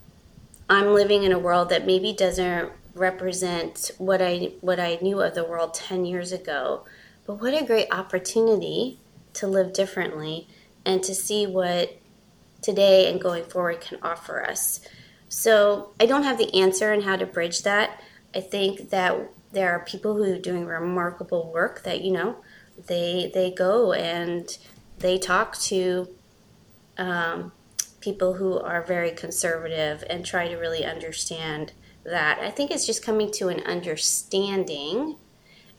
I'm 0.68 0.92
living 0.92 1.22
in 1.22 1.33
a 1.33 1.38
world 1.38 1.70
that 1.70 1.87
maybe 1.87 2.12
doesn't 2.12 2.72
represent 2.94 3.92
what 3.98 4.20
I 4.20 4.53
what 4.61 4.81
I 4.81 4.98
knew 5.01 5.20
of 5.20 5.35
the 5.35 5.44
world 5.44 5.74
10 5.74 6.05
years 6.05 6.33
ago. 6.33 6.85
But 7.27 7.40
what 7.40 7.55
a 7.55 7.64
great 7.64 7.88
opportunity 7.92 8.98
to 9.35 9.47
live 9.47 9.73
differently 9.73 10.49
and 10.85 11.03
to 11.03 11.14
see 11.14 11.47
what 11.47 11.99
today 12.62 13.11
and 13.11 13.21
going 13.21 13.45
forward 13.45 13.81
can 13.81 13.99
offer 14.03 14.45
us. 14.45 14.81
So 15.29 15.93
I 16.01 16.07
don't 16.07 16.23
have 16.23 16.38
the 16.38 16.53
answer 16.55 16.93
on 16.93 17.03
how 17.03 17.17
to 17.17 17.27
bridge 17.27 17.62
that. 17.62 18.01
I 18.35 18.41
think 18.41 18.91
that 18.91 19.31
there 19.53 19.71
are 19.71 19.85
people 19.85 20.17
who 20.17 20.33
are 20.35 20.38
doing 20.38 20.67
remarkable 20.67 21.51
work 21.53 21.83
that 21.85 22.03
you 22.03 22.12
know 22.12 22.37
they 22.87 23.31
they 23.35 23.51
go 23.51 23.93
and 23.93 24.59
they 24.99 25.19
talk 25.19 25.57
to 25.59 26.09
um, 26.99 27.53
people 28.01 28.35
who 28.35 28.59
are 28.59 28.83
very 28.83 29.11
conservative 29.11 30.05
and 30.11 30.25
try 30.25 30.49
to 30.49 30.57
really 30.57 30.85
understand 30.85 31.73
that. 32.05 32.38
I 32.41 32.51
think 32.51 32.71
it's 32.71 32.87
just 32.87 33.05
coming 33.05 33.31
to 33.33 33.49
an 33.49 33.61
understanding 33.61 35.17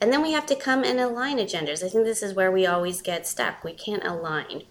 and 0.00 0.12
then 0.12 0.22
we 0.22 0.32
have 0.32 0.46
to 0.46 0.54
come 0.54 0.82
and 0.82 0.98
align 0.98 1.38
agendas. 1.38 1.84
I 1.84 1.88
think 1.88 2.04
this 2.04 2.22
is 2.22 2.34
where 2.34 2.50
we 2.50 2.66
always 2.66 3.02
get 3.02 3.26
stuck. 3.26 3.62
We 3.62 3.72
can't 3.72 4.04
align 4.04 4.62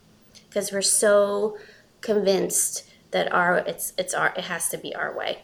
because 0.48 0.72
we're 0.72 0.82
so 0.82 1.58
convinced 2.02 2.90
that 3.12 3.32
our 3.32 3.58
it's 3.58 3.94
it's 3.98 4.14
our 4.14 4.34
it 4.36 4.46
has 4.46 4.70
to 4.70 4.78
be 4.78 4.96
our 4.96 5.16
way. 5.16 5.40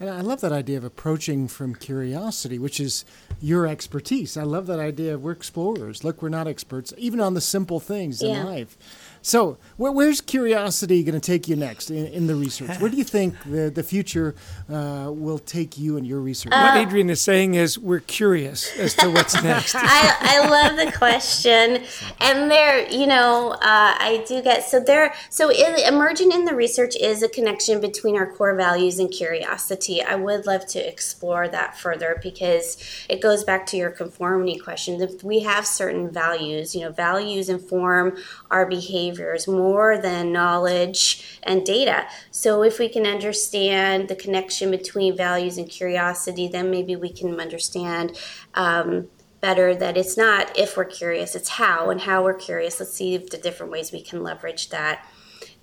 And 0.00 0.10
I 0.10 0.20
love 0.20 0.40
that 0.40 0.52
idea 0.52 0.76
of 0.76 0.84
approaching 0.84 1.46
from 1.46 1.74
curiosity, 1.74 2.58
which 2.58 2.80
is 2.80 3.04
your 3.40 3.66
expertise. 3.66 4.36
I 4.36 4.42
love 4.42 4.66
that 4.66 4.80
idea 4.80 5.14
of 5.14 5.22
we're 5.22 5.32
explorers. 5.32 6.02
Look, 6.02 6.20
we're 6.20 6.28
not 6.28 6.48
experts, 6.48 6.92
even 6.98 7.20
on 7.20 7.34
the 7.34 7.40
simple 7.40 7.78
things 7.78 8.20
yeah. 8.20 8.40
in 8.40 8.46
life. 8.46 8.76
So, 9.26 9.56
where, 9.78 9.90
where's 9.90 10.20
curiosity 10.20 11.02
going 11.02 11.18
to 11.18 11.26
take 11.26 11.48
you 11.48 11.56
next 11.56 11.90
in, 11.90 12.08
in, 12.08 12.26
the 12.26 12.34
research? 12.34 12.78
Where 12.78 12.90
do 12.90 12.98
you 12.98 13.04
think 13.04 13.34
the, 13.44 13.70
the 13.70 13.82
future 13.82 14.34
uh, 14.68 15.10
will 15.10 15.38
take 15.38 15.78
you 15.78 15.96
and 15.96 16.06
your 16.06 16.20
research? 16.20 16.52
Uh, 16.52 16.60
what 16.60 16.76
Adrian 16.76 17.08
is 17.08 17.22
saying 17.22 17.54
is 17.54 17.78
we're 17.78 18.00
curious 18.00 18.78
as 18.78 18.92
to 18.96 19.08
what's 19.08 19.32
next. 19.42 19.76
I, 19.76 20.14
I 20.20 20.46
love 20.46 20.76
the 20.76 20.92
question. 20.92 21.84
And 22.20 22.50
there, 22.50 22.86
you 22.90 23.06
know, 23.06 23.52
uh, 23.52 23.58
I 23.62 24.26
do 24.28 24.42
get 24.42 24.62
so 24.62 24.78
there, 24.78 25.14
so 25.30 25.50
in, 25.50 25.74
emerging 25.90 26.30
in 26.30 26.44
the 26.44 26.54
research 26.54 26.94
is 26.94 27.22
a 27.22 27.28
connection 27.28 27.80
between 27.80 28.16
our 28.16 28.30
core 28.30 28.54
values 28.54 28.98
and 28.98 29.10
curiosity. 29.10 30.02
I 30.02 30.16
would 30.16 30.44
love 30.44 30.66
to 30.66 30.86
explore 30.86 31.48
that 31.48 31.78
further 31.78 32.20
because 32.22 32.76
it 33.08 33.22
goes 33.22 33.42
back 33.42 33.64
to 33.68 33.78
your 33.78 33.90
conformity 33.90 34.58
question. 34.58 35.00
If 35.00 35.24
we 35.24 35.40
have 35.40 35.66
certain 35.66 36.10
values, 36.10 36.74
you 36.74 36.82
know, 36.82 36.92
values 36.92 37.48
inform 37.48 38.18
our 38.50 38.66
behavior 38.66 39.13
behaviors 39.14 39.46
more 39.48 39.98
than 39.98 40.32
knowledge 40.32 41.38
and 41.42 41.64
data. 41.64 42.06
So, 42.30 42.62
if 42.62 42.78
we 42.78 42.88
can 42.88 43.06
understand 43.06 44.08
the 44.08 44.16
connection 44.16 44.70
between 44.70 45.16
values 45.16 45.58
and 45.58 45.68
curiosity, 45.68 46.48
then 46.48 46.70
maybe 46.70 46.96
we 46.96 47.10
can 47.10 47.40
understand. 47.40 48.18
Um, 48.54 49.08
better 49.40 49.74
that 49.74 49.98
it's 49.98 50.16
not 50.16 50.58
if 50.58 50.74
we're 50.74 50.86
curious, 50.86 51.34
it's 51.34 51.50
how 51.50 51.90
and 51.90 52.00
how 52.00 52.24
we're 52.24 52.32
curious. 52.32 52.80
Let's 52.80 52.94
see 52.94 53.18
the 53.18 53.36
different 53.36 53.70
ways 53.70 53.92
we 53.92 54.00
can 54.00 54.22
leverage 54.22 54.70
that. 54.70 55.06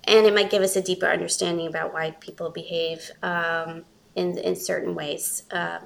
And 0.04 0.24
it 0.24 0.32
might 0.32 0.50
give 0.50 0.62
us 0.62 0.76
a 0.76 0.82
deeper 0.82 1.06
understanding 1.06 1.66
about 1.66 1.92
why 1.92 2.12
people 2.12 2.50
behave 2.50 3.10
um, 3.24 3.84
in, 4.14 4.38
in 4.38 4.54
certain 4.54 4.94
ways 4.94 5.42
uh, 5.50 5.80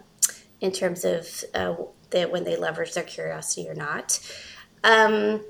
in 0.61 0.73
terms 0.73 1.07
of 1.07 1.43
uh, 1.55 1.75
that 2.11 2.31
when 2.31 2.45
they 2.45 2.57
leverage 2.57 2.93
their 2.93 3.03
curiosity 3.03 3.67
or 3.67 3.75
not. 3.75 4.21
Um, 4.85 5.43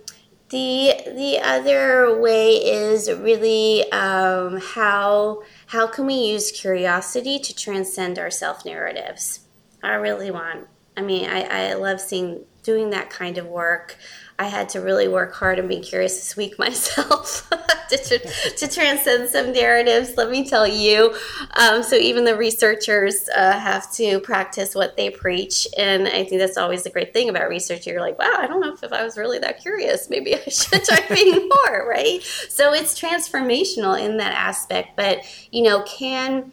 the 0.50 0.94
the 1.06 1.40
other 1.42 2.20
way 2.20 2.52
is 2.52 3.10
really 3.10 3.90
um, 3.90 4.60
how 4.60 5.42
how 5.66 5.86
can 5.86 6.06
we 6.06 6.14
use 6.14 6.52
curiosity 6.52 7.38
to 7.40 7.54
transcend 7.54 8.18
our 8.18 8.30
self 8.30 8.64
narratives. 8.64 9.40
I 9.82 9.94
really 9.94 10.30
want. 10.30 10.68
I 10.96 11.02
mean, 11.02 11.28
I, 11.28 11.70
I 11.70 11.74
love 11.74 12.00
seeing 12.00 12.44
doing 12.66 12.90
that 12.90 13.08
kind 13.08 13.38
of 13.38 13.46
work. 13.46 13.96
I 14.38 14.48
had 14.48 14.68
to 14.70 14.80
really 14.80 15.08
work 15.08 15.32
hard 15.32 15.58
and 15.58 15.68
be 15.68 15.80
curious 15.80 16.16
this 16.16 16.36
week 16.42 16.58
myself 16.58 17.48
to, 17.88 18.18
to, 18.58 18.68
transcend 18.68 19.30
some 19.30 19.52
narratives, 19.52 20.16
let 20.16 20.30
me 20.30 20.46
tell 20.46 20.66
you. 20.66 21.16
Um, 21.52 21.82
so 21.82 21.96
even 21.96 22.24
the 22.24 22.36
researchers 22.36 23.28
uh, 23.34 23.58
have 23.58 23.90
to 23.92 24.20
practice 24.20 24.74
what 24.74 24.96
they 24.96 25.08
preach. 25.08 25.66
And 25.78 26.08
I 26.08 26.24
think 26.24 26.40
that's 26.40 26.58
always 26.58 26.82
the 26.82 26.90
great 26.90 27.14
thing 27.14 27.28
about 27.30 27.48
research. 27.48 27.86
You're 27.86 28.00
like, 28.00 28.18
wow, 28.18 28.34
I 28.36 28.46
don't 28.46 28.60
know 28.60 28.74
if, 28.74 28.82
if 28.82 28.92
I 28.92 29.04
was 29.04 29.16
really 29.16 29.38
that 29.38 29.62
curious. 29.62 30.10
Maybe 30.10 30.34
I 30.34 30.40
should 30.48 30.84
try 30.84 31.00
being 31.08 31.48
more, 31.48 31.88
right? 31.88 32.20
So 32.48 32.74
it's 32.74 33.00
transformational 33.00 33.98
in 33.98 34.16
that 34.18 34.34
aspect. 34.34 34.96
But, 34.96 35.20
you 35.52 35.62
know, 35.62 35.82
can 35.84 36.52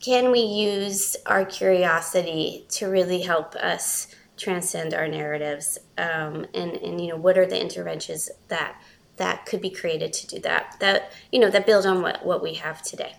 can 0.00 0.30
we 0.30 0.40
use 0.40 1.16
our 1.26 1.44
curiosity 1.44 2.64
to 2.68 2.86
really 2.86 3.20
help 3.20 3.56
us 3.56 4.06
transcend 4.38 4.94
our 4.94 5.08
narratives 5.08 5.78
um, 5.98 6.46
and 6.54 6.72
and 6.76 7.00
you 7.00 7.08
know 7.08 7.16
what 7.16 7.36
are 7.36 7.46
the 7.46 7.60
interventions 7.60 8.30
that 8.48 8.80
that 9.16 9.44
could 9.46 9.60
be 9.60 9.70
created 9.70 10.12
to 10.12 10.26
do 10.26 10.38
that 10.40 10.76
that 10.80 11.12
you 11.30 11.38
know 11.38 11.50
that 11.50 11.66
build 11.66 11.84
on 11.84 12.00
what 12.02 12.24
what 12.24 12.42
we 12.42 12.54
have 12.54 12.82
today. 12.82 13.16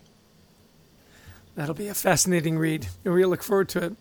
That'll 1.56 1.76
be 1.76 1.90
a 1.90 1.94
fascinating 1.94 2.58
read. 2.58 2.88
And 3.04 3.14
we 3.14 3.26
look 3.26 3.44
forward 3.44 3.68
to 3.70 3.84
it. 3.84 3.96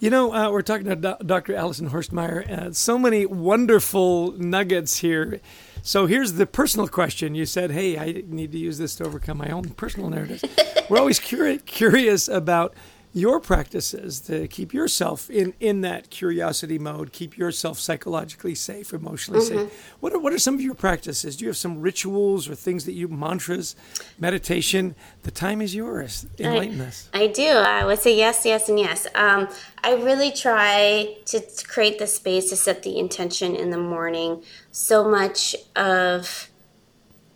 You 0.00 0.10
know 0.10 0.32
uh, 0.32 0.50
we're 0.50 0.62
talking 0.62 0.86
to 0.86 0.96
Do- 0.96 1.24
dr 1.24 1.54
allison 1.54 1.90
horstmeyer 1.90 2.50
uh, 2.50 2.72
so 2.72 2.98
many 2.98 3.26
wonderful 3.26 4.32
nuggets 4.32 4.98
here. 4.98 5.40
So 5.82 6.06
here's 6.06 6.34
the 6.34 6.46
personal 6.46 6.88
question. 6.88 7.34
You 7.34 7.46
said 7.46 7.70
hey 7.70 7.98
i 7.98 8.24
need 8.26 8.52
to 8.52 8.58
use 8.58 8.78
this 8.78 8.96
to 8.96 9.04
overcome 9.04 9.38
my 9.38 9.50
own 9.50 9.70
personal 9.70 10.10
narratives. 10.10 10.44
We're 10.88 10.98
always 10.98 11.20
curi- 11.20 11.64
curious 11.64 12.28
about 12.28 12.74
your 13.14 13.40
practices 13.40 14.20
to 14.20 14.48
keep 14.48 14.72
yourself 14.72 15.28
in, 15.28 15.52
in 15.60 15.82
that 15.82 16.08
curiosity 16.08 16.78
mode, 16.78 17.12
keep 17.12 17.36
yourself 17.36 17.78
psychologically 17.78 18.54
safe, 18.54 18.92
emotionally 18.92 19.40
mm-hmm. 19.40 19.68
safe. 19.68 19.94
What 20.00 20.14
are, 20.14 20.18
what 20.18 20.32
are 20.32 20.38
some 20.38 20.54
of 20.54 20.62
your 20.62 20.74
practices? 20.74 21.36
Do 21.36 21.44
you 21.44 21.50
have 21.50 21.56
some 21.56 21.80
rituals 21.80 22.48
or 22.48 22.54
things 22.54 22.86
that 22.86 22.92
you, 22.92 23.08
mantras, 23.08 23.76
meditation? 24.18 24.94
The 25.24 25.30
time 25.30 25.60
is 25.60 25.74
yours. 25.74 26.26
Enlighten 26.38 26.80
I, 26.80 26.86
us. 26.86 27.08
I 27.12 27.26
do. 27.26 27.48
I 27.48 27.84
would 27.84 27.98
say 27.98 28.16
yes, 28.16 28.46
yes, 28.46 28.68
and 28.68 28.78
yes. 28.78 29.06
Um, 29.14 29.48
I 29.84 29.94
really 29.94 30.32
try 30.32 31.16
to 31.26 31.42
create 31.66 31.98
the 31.98 32.06
space 32.06 32.48
to 32.50 32.56
set 32.56 32.82
the 32.82 32.98
intention 32.98 33.54
in 33.54 33.70
the 33.70 33.78
morning. 33.78 34.42
So 34.70 35.08
much 35.08 35.54
of 35.76 36.48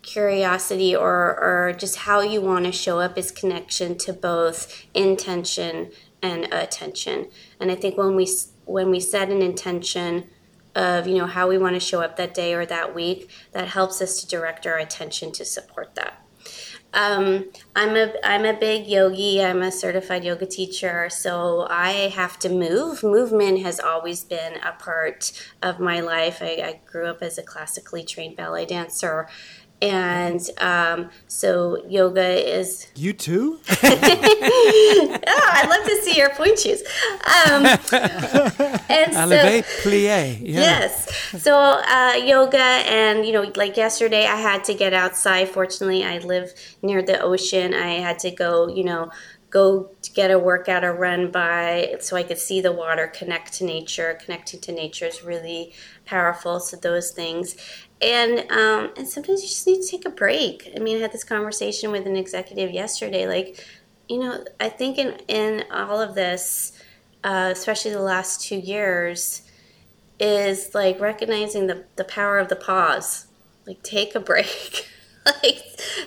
curiosity 0.07 0.97
or, 0.97 1.39
or 1.39 1.75
just 1.77 1.97
how 1.97 2.21
you 2.21 2.41
want 2.41 2.65
to 2.65 2.73
show 2.73 3.01
up 3.01 3.19
is 3.19 3.31
connection 3.31 3.99
to 3.99 4.13
both 4.13 4.87
intention 4.95 5.91
and 6.23 6.45
attention. 6.53 7.29
And 7.61 7.71
I 7.71 7.75
think 7.75 7.99
when 7.99 8.17
we 8.17 8.27
when 8.65 8.91
we 8.91 8.99
set 8.99 9.31
an 9.31 9.43
intention 9.43 10.29
of 10.75 11.07
you 11.07 11.19
know 11.19 11.27
how 11.27 11.49
we 11.49 11.59
want 11.59 11.75
to 11.75 11.81
show 11.81 12.01
up 12.01 12.17
that 12.17 12.33
day 12.33 12.55
or 12.55 12.65
that 12.67 12.95
week, 12.95 13.31
that 13.53 13.69
helps 13.69 14.01
us 14.01 14.21
to 14.21 14.27
direct 14.27 14.67
our 14.67 14.79
attention 14.79 15.33
to 15.33 15.45
support 15.45 15.95
that. 15.97 16.23
Um, 16.97 17.51
I'm 17.75 17.95
a 17.95 18.15
I'm 18.25 18.47
a 18.47 18.55
big 18.55 18.87
yogi. 18.87 19.43
I'm 19.43 19.61
a 19.61 19.71
certified 19.71 20.25
yoga 20.25 20.47
teacher, 20.47 21.11
so 21.11 21.67
I 21.69 22.09
have 22.15 22.39
to 22.39 22.49
move. 22.49 23.03
Movement 23.03 23.61
has 23.61 23.79
always 23.79 24.25
been 24.25 24.55
a 24.63 24.73
part 24.73 25.33
of 25.63 25.79
my 25.79 26.01
life. 26.01 26.39
I, 26.41 26.63
I 26.65 26.81
grew 26.91 27.07
up 27.07 27.23
as 27.23 27.37
a 27.37 27.43
classically 27.43 28.03
trained 28.03 28.37
ballet 28.37 28.65
dancer, 28.65 29.29
and 29.83 30.49
um, 30.59 31.11
so 31.29 31.85
yoga 31.87 32.59
is 32.59 32.89
you 32.95 33.13
too 33.13 33.61
oh 33.69 35.21
i'd 35.53 35.67
love 35.69 35.87
to 35.87 36.03
see 36.03 36.17
your 36.17 36.31
pointe 36.31 36.59
shoes 36.59 36.83
um, 37.27 37.67
and 38.89 39.13
so, 39.13 39.63
plie 39.83 40.39
yeah. 40.41 40.61
yes 40.61 41.43
so 41.43 41.59
uh, 41.59 42.15
yoga 42.25 42.57
and 42.59 43.27
you 43.27 43.33
know 43.33 43.53
like 43.57 43.77
yesterday 43.77 44.25
i 44.27 44.37
had 44.37 44.65
to 44.65 44.73
get 44.73 44.95
outside 44.95 45.49
fortunately 45.49 46.05
i 46.05 46.19
live 46.19 46.55
near 46.83 47.03
the 47.03 47.21
ocean 47.21 47.75
i 47.75 47.95
had 47.95 48.19
to 48.19 48.31
go 48.31 48.69
you 48.69 48.85
know 48.85 49.11
go 49.51 49.91
get 50.15 50.31
a 50.31 50.39
workout 50.39 50.85
or 50.85 50.93
run 50.93 51.31
by 51.31 51.97
so 52.01 52.17
I 52.17 52.23
could 52.25 52.39
see 52.39 52.61
the 52.61 52.73
water, 52.73 53.07
connect 53.07 53.55
to 53.55 53.65
nature. 53.65 54.19
Connecting 54.23 54.61
to 54.61 54.73
nature 54.73 55.07
is 55.07 55.23
really 55.23 55.73
powerful. 56.05 56.61
So 56.61 56.77
those 56.77 57.11
things 57.11 57.57
and 58.03 58.51
um, 58.51 58.91
and 58.97 59.09
sometimes 59.09 59.43
you 59.43 59.49
just 59.49 59.67
need 59.67 59.83
to 59.83 59.89
take 59.89 60.05
a 60.05 60.11
break. 60.11 60.71
I 60.77 60.81
mean, 60.81 60.99
I 60.99 61.01
had 61.01 61.13
this 61.13 61.25
conversation 61.25 61.91
with 61.91 62.07
an 62.07 62.17
executive 62.17 62.71
yesterday. 62.71 63.27
Like, 63.27 63.65
you 64.09 64.19
know, 64.19 64.45
I 64.61 64.69
think 64.69 64.99
in 64.99 65.15
in 65.29 65.65
all 65.71 66.01
of 66.01 66.15
this, 66.15 66.73
uh, 67.25 67.51
especially 67.53 67.93
the 67.93 68.03
last 68.03 68.43
two 68.43 68.57
years, 68.57 69.43
is 70.21 70.75
like 70.75 71.01
recognizing 71.01 71.67
the 71.67 71.85
the 71.97 72.05
power 72.05 72.39
of 72.39 72.49
the 72.49 72.57
pause. 72.57 73.27
Like, 73.67 73.83
take 73.83 74.15
a 74.15 74.21
break. 74.21 74.89
like 75.43 75.63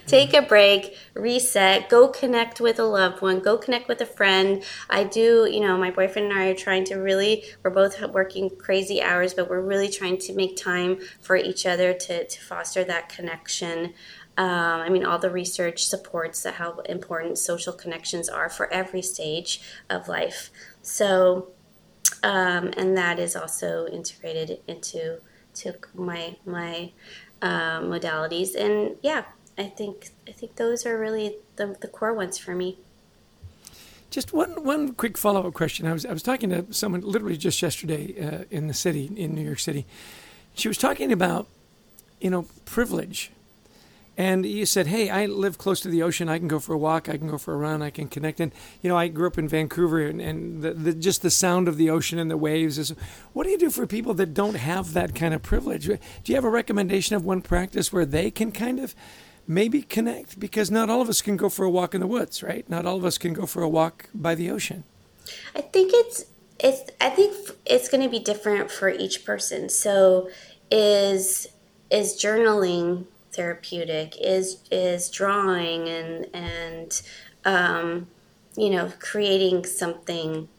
take 0.07 0.33
a 0.33 0.41
break 0.41 0.95
reset 1.13 1.89
go 1.89 2.07
connect 2.07 2.59
with 2.59 2.79
a 2.79 2.83
loved 2.83 3.21
one 3.21 3.39
go 3.39 3.57
connect 3.57 3.87
with 3.87 4.01
a 4.01 4.05
friend. 4.05 4.63
I 4.89 5.03
do 5.03 5.47
you 5.51 5.59
know 5.59 5.77
my 5.77 5.91
boyfriend 5.91 6.31
and 6.31 6.39
i 6.39 6.47
are 6.47 6.55
trying 6.55 6.85
to 6.85 6.95
really 6.95 7.43
we're 7.63 7.71
both 7.71 8.01
working 8.09 8.49
crazy 8.49 9.01
hours 9.01 9.33
but 9.33 9.49
we're 9.49 9.61
really 9.61 9.89
trying 9.89 10.17
to 10.17 10.33
make 10.33 10.55
time 10.55 10.99
for 11.21 11.35
each 11.35 11.65
other 11.65 11.93
to, 11.93 12.25
to 12.25 12.41
foster 12.41 12.83
that 12.83 13.09
connection. 13.09 13.93
Um, 14.37 14.81
I 14.81 14.87
mean, 14.89 15.05
all 15.05 15.19
the 15.19 15.29
research 15.29 15.85
supports 15.85 16.45
how 16.45 16.79
important 16.81 17.37
social 17.37 17.73
connections 17.73 18.29
are 18.29 18.47
for 18.49 18.71
every 18.71 19.01
stage 19.01 19.61
of 19.89 20.07
life. 20.07 20.49
So, 20.81 21.49
um, 22.23 22.71
and 22.77 22.97
that 22.97 23.19
is 23.19 23.35
also 23.35 23.85
integrated 23.87 24.59
into 24.65 25.19
to 25.55 25.73
my 25.93 26.37
my 26.45 26.93
uh, 27.41 27.81
modalities. 27.81 28.55
And 28.55 28.95
yeah, 29.01 29.25
I 29.57 29.65
think 29.65 30.09
I 30.27 30.31
think 30.31 30.55
those 30.55 30.85
are 30.85 30.97
really 30.97 31.35
the, 31.55 31.75
the 31.79 31.87
core 31.87 32.13
ones 32.13 32.37
for 32.37 32.55
me. 32.55 32.77
Just 34.09 34.33
one 34.33 34.63
one 34.63 34.93
quick 34.93 35.17
follow 35.17 35.45
up 35.47 35.53
question. 35.53 35.85
I 35.85 35.93
was 35.93 36.05
I 36.05 36.13
was 36.13 36.23
talking 36.23 36.49
to 36.49 36.71
someone 36.73 37.01
literally 37.01 37.37
just 37.37 37.61
yesterday 37.61 38.15
uh, 38.19 38.45
in 38.49 38.67
the 38.67 38.73
city 38.73 39.11
in 39.15 39.35
New 39.35 39.43
York 39.43 39.59
City. 39.59 39.85
She 40.55 40.67
was 40.67 40.77
talking 40.77 41.11
about 41.11 41.47
you 42.19 42.29
know 42.29 42.45
privilege 42.65 43.31
and 44.19 44.45
you 44.45 44.65
said, 44.65 44.87
"Hey, 44.87 45.09
I 45.09 45.27
live 45.27 45.57
close 45.57 45.79
to 45.79 45.87
the 45.87 46.03
ocean. 46.03 46.27
I 46.27 46.39
can 46.39 46.49
go 46.49 46.59
for 46.59 46.73
a 46.73 46.77
walk. 46.77 47.07
I 47.07 47.15
can 47.15 47.27
go 47.27 47.37
for 47.37 47.53
a 47.53 47.57
run. 47.57 47.81
I 47.81 47.89
can 47.89 48.09
connect." 48.09 48.41
And 48.41 48.51
you 48.81 48.89
know, 48.89 48.97
I 48.97 49.07
grew 49.07 49.27
up 49.27 49.37
in 49.37 49.47
Vancouver, 49.47 50.01
and, 50.01 50.19
and 50.19 50.61
the, 50.61 50.73
the, 50.73 50.93
just 50.93 51.21
the 51.21 51.31
sound 51.31 51.69
of 51.69 51.77
the 51.77 51.89
ocean 51.89 52.19
and 52.19 52.29
the 52.29 52.35
waves 52.35 52.77
is. 52.77 52.93
What 53.31 53.45
do 53.45 53.51
you 53.51 53.57
do 53.57 53.69
for 53.69 53.87
people 53.87 54.13
that 54.15 54.33
don't 54.33 54.55
have 54.55 54.91
that 54.91 55.15
kind 55.15 55.33
of 55.33 55.41
privilege? 55.41 55.85
Do 55.85 55.97
you 56.25 56.35
have 56.35 56.43
a 56.43 56.49
recommendation 56.49 57.15
of 57.15 57.23
one 57.23 57.41
practice 57.41 57.93
where 57.93 58.05
they 58.05 58.29
can 58.29 58.51
kind 58.51 58.79
of 58.79 58.93
maybe 59.47 59.83
connect? 59.83 60.37
Because 60.37 60.69
not 60.69 60.89
all 60.89 61.01
of 61.01 61.07
us 61.07 61.21
can 61.21 61.37
go 61.37 61.47
for 61.47 61.63
a 61.63 61.69
walk 61.69 61.95
in 61.95 62.01
the 62.01 62.07
woods, 62.07 62.43
right? 62.43 62.69
Not 62.69 62.85
all 62.85 62.97
of 62.97 63.05
us 63.05 63.17
can 63.17 63.31
go 63.31 63.45
for 63.45 63.63
a 63.63 63.69
walk 63.69 64.09
by 64.13 64.35
the 64.35 64.51
ocean. 64.51 64.83
I 65.55 65.61
think 65.61 65.91
it's 65.93 66.25
it's. 66.59 66.91
I 66.99 67.09
think 67.09 67.37
it's 67.65 67.87
going 67.87 68.03
to 68.03 68.09
be 68.09 68.19
different 68.19 68.69
for 68.69 68.89
each 68.89 69.23
person. 69.23 69.69
So, 69.69 70.29
is 70.69 71.47
is 71.89 72.21
journaling 72.21 73.05
therapeutic 73.39 74.17
is 74.19 74.61
is 74.69 75.09
drawing 75.09 75.87
and 75.87 76.27
and 76.33 77.01
um, 77.45 78.07
you 78.57 78.69
know 78.69 78.91
creating 78.99 79.65
something 79.65 80.49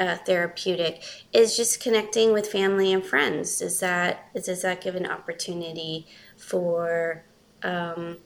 uh, 0.00 0.16
therapeutic 0.26 1.04
is 1.32 1.56
just 1.56 1.80
connecting 1.80 2.32
with 2.32 2.48
family 2.48 2.92
and 2.92 3.06
friends. 3.06 3.62
Is 3.62 3.78
that 3.78 4.34
does 4.34 4.62
that 4.62 4.80
give 4.80 4.96
an 4.96 5.06
opportunity 5.06 6.08
for 6.36 7.22
um, 7.62 8.18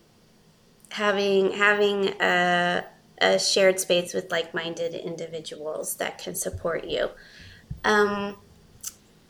having 0.88 1.52
having 1.52 2.14
a, 2.18 2.84
a 3.20 3.38
shared 3.38 3.78
space 3.78 4.14
with 4.14 4.30
like-minded 4.30 4.94
individuals 4.94 5.96
that 5.96 6.16
can 6.16 6.34
support 6.34 6.86
you? 6.86 7.10
Um, 7.84 8.38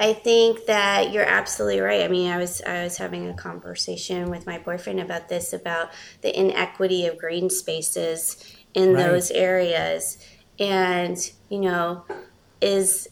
I 0.02 0.14
think 0.14 0.66
that 0.66 1.12
you're 1.12 1.24
absolutely 1.24 1.78
right. 1.78 2.02
I 2.02 2.08
mean, 2.08 2.28
I 2.28 2.36
was 2.36 2.60
I 2.62 2.82
was 2.82 2.96
having 2.96 3.28
a 3.28 3.34
conversation 3.34 4.30
with 4.30 4.46
my 4.46 4.58
boyfriend 4.58 4.98
about 4.98 5.28
this 5.28 5.52
about 5.52 5.90
the 6.22 6.36
inequity 6.36 7.06
of 7.06 7.16
green 7.18 7.48
spaces 7.48 8.36
in 8.74 8.94
right. 8.94 9.06
those 9.06 9.30
areas, 9.30 10.18
and 10.58 11.16
you 11.48 11.60
know, 11.60 12.04
is 12.60 13.10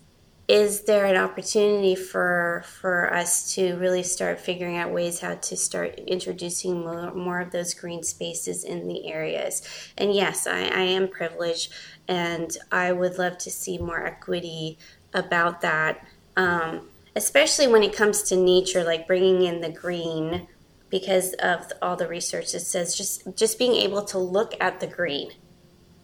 is 0.48 0.80
there 0.80 1.06
an 1.06 1.16
opportunity 1.16 1.94
for 1.94 2.64
for 2.66 3.14
us 3.14 3.54
to 3.54 3.76
really 3.76 4.02
start 4.02 4.40
figuring 4.40 4.76
out 4.76 4.90
ways 4.90 5.20
how 5.20 5.36
to 5.36 5.56
start 5.56 5.96
introducing 6.08 6.80
more, 6.80 7.14
more 7.14 7.40
of 7.40 7.52
those 7.52 7.72
green 7.72 8.02
spaces 8.02 8.64
in 8.64 8.88
the 8.88 9.06
areas 9.06 9.62
and 9.96 10.12
yes 10.12 10.48
I, 10.48 10.62
I 10.62 10.80
am 10.80 11.06
privileged 11.06 11.72
and 12.08 12.50
i 12.72 12.90
would 12.90 13.16
love 13.16 13.38
to 13.38 13.50
see 13.50 13.78
more 13.78 14.04
equity 14.04 14.76
about 15.14 15.60
that 15.60 16.04
um, 16.36 16.88
especially 17.16 17.66
when 17.66 17.82
it 17.82 17.94
comes 17.94 18.22
to 18.24 18.36
nature, 18.36 18.84
like 18.84 19.06
bringing 19.06 19.42
in 19.42 19.60
the 19.60 19.70
green, 19.70 20.46
because 20.90 21.34
of 21.34 21.72
all 21.80 21.96
the 21.96 22.08
research 22.08 22.52
that 22.52 22.60
says 22.60 22.96
just 22.96 23.22
just 23.36 23.58
being 23.58 23.74
able 23.74 24.02
to 24.02 24.18
look 24.18 24.54
at 24.60 24.80
the 24.80 24.86
green 24.86 25.30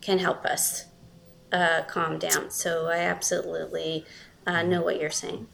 can 0.01 0.19
help 0.19 0.45
us 0.45 0.87
uh, 1.53 1.83
calm 1.89 2.19
down. 2.19 2.51
So 2.51 2.87
I 2.87 2.99
absolutely 2.99 4.05
uh, 4.47 4.63
know 4.63 4.83
what 4.83 5.01
you're 5.01 5.11
saying. 5.11 5.49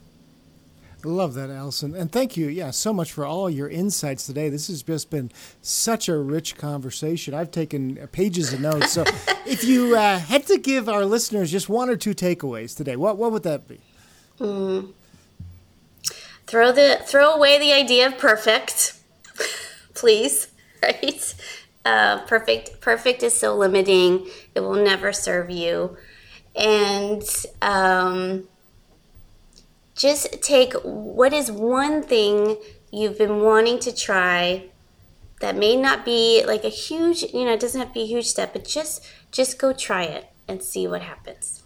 Love 1.05 1.35
that, 1.35 1.51
Allison. 1.51 1.97
And 1.97 2.13
thank 2.13 2.37
you, 2.37 2.47
yeah, 2.47 2.71
so 2.71 2.93
much 2.93 3.13
for 3.13 3.27
all 3.27 3.51
your 3.51 3.69
insights 3.69 4.25
today. 4.25 4.49
This 4.49 4.69
has 4.69 4.85
just 4.85 5.11
been 5.11 5.33
such 5.61 6.09
a 6.09 6.17
rich 6.17 6.57
conversation. 6.57 7.35
I've 7.35 7.51
taken 7.51 7.97
pages 8.13 8.53
of 8.53 8.61
notes. 8.61 8.93
So 8.93 9.03
if 9.47 9.65
you 9.65 9.97
uh, 9.97 10.21
had 10.21 10.47
to 10.47 10.59
give 10.59 10.89
our 10.89 11.05
listeners 11.05 11.51
just 11.51 11.69
one 11.69 11.91
or 11.91 11.97
two 11.97 12.15
takeaways 12.15 12.77
today, 12.77 12.95
what, 12.95 13.17
what 13.17 13.33
would 13.33 13.43
that 13.43 13.67
be? 13.67 13.81
Mm. 14.39 14.93
Throw 16.47 16.73
the 16.73 17.01
throw 17.05 17.33
away 17.33 17.59
the 17.59 17.73
idea 17.73 18.07
of 18.07 18.19
perfect, 18.19 18.99
please. 19.95 20.49
Right? 20.83 21.35
Uh, 21.85 22.27
perfect 22.27 22.81
perfect 22.81 23.23
is 23.23 23.39
so 23.39 23.55
limiting. 23.57 24.27
It 24.53 24.61
will 24.61 24.75
never 24.75 25.13
serve 25.13 25.49
you, 25.49 25.97
and 26.57 27.23
um, 27.63 28.49
just 29.95 30.43
take 30.43 30.73
what 30.83 31.33
is 31.33 31.53
one 31.53 32.03
thing 32.03 32.57
you've 32.91 33.17
been 33.17 33.43
wanting 33.43 33.79
to 33.81 33.95
try 33.95 34.65
that 35.41 35.57
may 35.57 35.77
not 35.77 36.05
be 36.05 36.45
like 36.47 36.65
a 36.65 36.69
huge 36.69 37.23
you 37.33 37.45
know 37.45 37.53
it 37.53 37.61
doesn't 37.61 37.81
have 37.81 37.89
to 37.89 37.95
be 37.95 38.03
a 38.03 38.07
huge 38.07 38.27
step 38.27 38.53
but 38.53 38.65
just 38.65 39.05
just 39.31 39.59
go 39.59 39.73
try 39.73 40.05
it 40.05 40.27
and 40.49 40.63
see 40.63 40.87
what 40.87 41.03
happens 41.03 41.62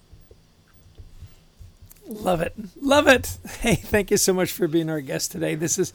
Love 2.08 2.40
it. 2.40 2.54
Love 2.80 3.08
it. 3.08 3.38
Hey, 3.60 3.74
thank 3.74 4.10
you 4.10 4.16
so 4.16 4.32
much 4.32 4.52
for 4.52 4.68
being 4.68 4.88
our 4.88 5.00
guest 5.00 5.32
today. 5.32 5.54
This 5.54 5.76
has 5.76 5.92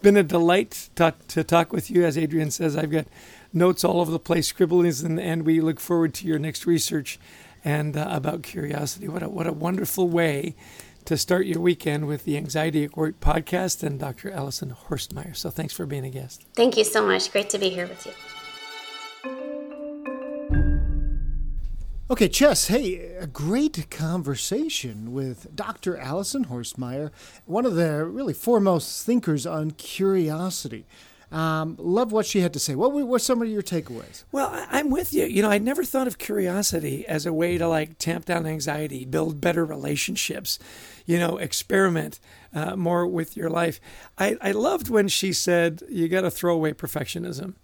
been 0.00 0.16
a 0.16 0.22
delight 0.22 0.88
to, 0.96 1.14
to 1.28 1.44
talk 1.44 1.72
with 1.72 1.90
you. 1.90 2.04
As 2.04 2.16
Adrian 2.16 2.50
says, 2.50 2.76
I've 2.76 2.90
got 2.90 3.06
notes 3.52 3.84
all 3.84 4.00
over 4.00 4.10
the 4.10 4.18
place, 4.18 4.46
scribblings, 4.46 5.02
and, 5.02 5.20
and 5.20 5.44
we 5.44 5.60
look 5.60 5.80
forward 5.80 6.14
to 6.14 6.26
your 6.26 6.38
next 6.38 6.66
research 6.66 7.18
and 7.64 7.96
uh, 7.96 8.06
about 8.10 8.42
curiosity. 8.42 9.08
What 9.08 9.22
a, 9.22 9.28
what 9.28 9.46
a 9.46 9.52
wonderful 9.52 10.08
way 10.08 10.54
to 11.04 11.16
start 11.16 11.46
your 11.46 11.60
weekend 11.60 12.06
with 12.06 12.24
the 12.24 12.36
Anxiety 12.36 12.84
at 12.84 12.96
Work 12.96 13.20
podcast 13.20 13.82
and 13.82 13.98
Dr. 13.98 14.30
Allison 14.30 14.74
Horstmeyer. 14.88 15.36
So 15.36 15.50
thanks 15.50 15.74
for 15.74 15.86
being 15.86 16.04
a 16.04 16.10
guest. 16.10 16.46
Thank 16.54 16.76
you 16.76 16.84
so 16.84 17.04
much. 17.04 17.30
Great 17.32 17.50
to 17.50 17.58
be 17.58 17.70
here 17.70 17.86
with 17.86 18.06
you. 18.06 18.12
Okay, 22.10 22.28
Chess, 22.28 22.66
hey, 22.66 22.96
a 23.20 23.28
great 23.28 23.88
conversation 23.88 25.12
with 25.12 25.54
Dr. 25.54 25.96
Allison 25.96 26.46
Horstmeyer, 26.46 27.12
one 27.44 27.64
of 27.64 27.76
the 27.76 28.04
really 28.04 28.34
foremost 28.34 29.06
thinkers 29.06 29.46
on 29.46 29.70
curiosity. 29.70 30.86
Um, 31.30 31.76
love 31.78 32.10
what 32.10 32.26
she 32.26 32.40
had 32.40 32.52
to 32.54 32.58
say. 32.58 32.74
What 32.74 32.92
were, 32.92 33.18
some 33.20 33.40
of 33.40 33.46
your 33.48 33.62
takeaways? 33.62 34.24
Well, 34.32 34.48
I- 34.48 34.66
I'm 34.72 34.90
with 34.90 35.12
you. 35.12 35.24
You 35.26 35.42
know, 35.42 35.50
I'd 35.50 35.62
never 35.62 35.84
thought 35.84 36.08
of 36.08 36.18
curiosity 36.18 37.06
as 37.06 37.26
a 37.26 37.32
way 37.32 37.56
to 37.58 37.68
like 37.68 37.96
tamp 37.98 38.24
down 38.24 38.44
anxiety, 38.44 39.04
build 39.04 39.40
better 39.40 39.64
relationships, 39.64 40.58
you 41.06 41.16
know, 41.16 41.36
experiment 41.36 42.18
uh, 42.52 42.74
more 42.74 43.06
with 43.06 43.36
your 43.36 43.50
life. 43.50 43.80
I, 44.18 44.36
I 44.42 44.50
loved 44.50 44.90
when 44.90 45.06
she 45.06 45.32
said, 45.32 45.84
you 45.88 46.08
got 46.08 46.22
to 46.22 46.30
throw 46.32 46.56
away 46.56 46.72
perfectionism, 46.72 47.54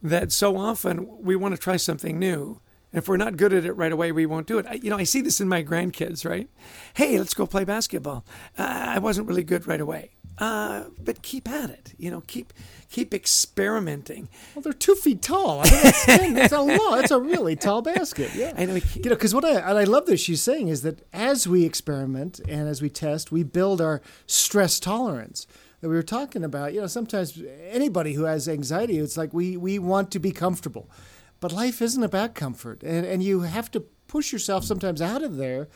that 0.00 0.30
so 0.30 0.56
often 0.56 1.08
we 1.24 1.34
want 1.34 1.56
to 1.56 1.60
try 1.60 1.76
something 1.76 2.20
new. 2.20 2.60
And 2.92 2.98
if 3.02 3.08
we're 3.08 3.16
not 3.16 3.36
good 3.36 3.52
at 3.52 3.64
it 3.64 3.72
right 3.72 3.92
away, 3.92 4.12
we 4.12 4.26
won't 4.26 4.46
do 4.46 4.58
it. 4.58 4.66
I, 4.66 4.74
you 4.74 4.90
know, 4.90 4.96
I 4.96 5.04
see 5.04 5.20
this 5.20 5.40
in 5.40 5.48
my 5.48 5.62
grandkids, 5.62 6.28
right? 6.28 6.48
Hey, 6.94 7.18
let's 7.18 7.34
go 7.34 7.46
play 7.46 7.64
basketball. 7.64 8.24
Uh, 8.56 8.62
I 8.62 8.98
wasn't 8.98 9.28
really 9.28 9.44
good 9.44 9.66
right 9.66 9.80
away. 9.80 10.10
Uh, 10.38 10.84
but 11.02 11.22
keep 11.22 11.48
at 11.48 11.70
it. 11.70 11.94
You 11.96 12.10
know, 12.10 12.22
keep 12.26 12.52
keep 12.90 13.14
experimenting. 13.14 14.28
Well, 14.54 14.62
they're 14.62 14.74
two 14.74 14.94
feet 14.94 15.22
tall. 15.22 15.62
I 15.64 16.18
mean, 16.20 16.34
that's, 16.34 16.50
that's 16.50 16.52
a 16.52 16.60
lot. 16.60 17.00
It's 17.00 17.10
a 17.10 17.18
really 17.18 17.56
tall 17.56 17.80
basket. 17.80 18.34
Yeah, 18.34 18.52
I 18.56 18.66
know. 18.66 18.74
You 18.74 19.10
know, 19.10 19.16
because 19.16 19.34
what 19.34 19.46
I 19.46 19.52
and 19.52 19.78
I 19.78 19.84
love 19.84 20.04
that 20.06 20.18
she's 20.18 20.42
saying 20.42 20.68
is 20.68 20.82
that 20.82 21.06
as 21.12 21.48
we 21.48 21.64
experiment 21.64 22.38
and 22.46 22.68
as 22.68 22.82
we 22.82 22.90
test, 22.90 23.32
we 23.32 23.44
build 23.44 23.80
our 23.80 24.02
stress 24.26 24.78
tolerance. 24.78 25.46
That 25.80 25.88
we 25.88 25.94
were 25.94 26.02
talking 26.02 26.44
about. 26.44 26.74
You 26.74 26.82
know, 26.82 26.86
sometimes 26.86 27.42
anybody 27.70 28.12
who 28.12 28.24
has 28.24 28.46
anxiety, 28.46 28.98
it's 28.98 29.16
like 29.16 29.32
we 29.32 29.56
we 29.56 29.78
want 29.78 30.10
to 30.10 30.18
be 30.18 30.32
comfortable, 30.32 30.90
but 31.46 31.54
life 31.54 31.80
isn't 31.80 32.02
about 32.02 32.34
comfort, 32.34 32.82
and 32.82 33.06
and 33.06 33.22
you 33.22 33.42
have 33.42 33.70
to 33.70 33.78
push 34.08 34.32
yourself 34.32 34.64
sometimes 34.64 35.00
out 35.00 35.22
of 35.22 35.36
there 35.36 35.68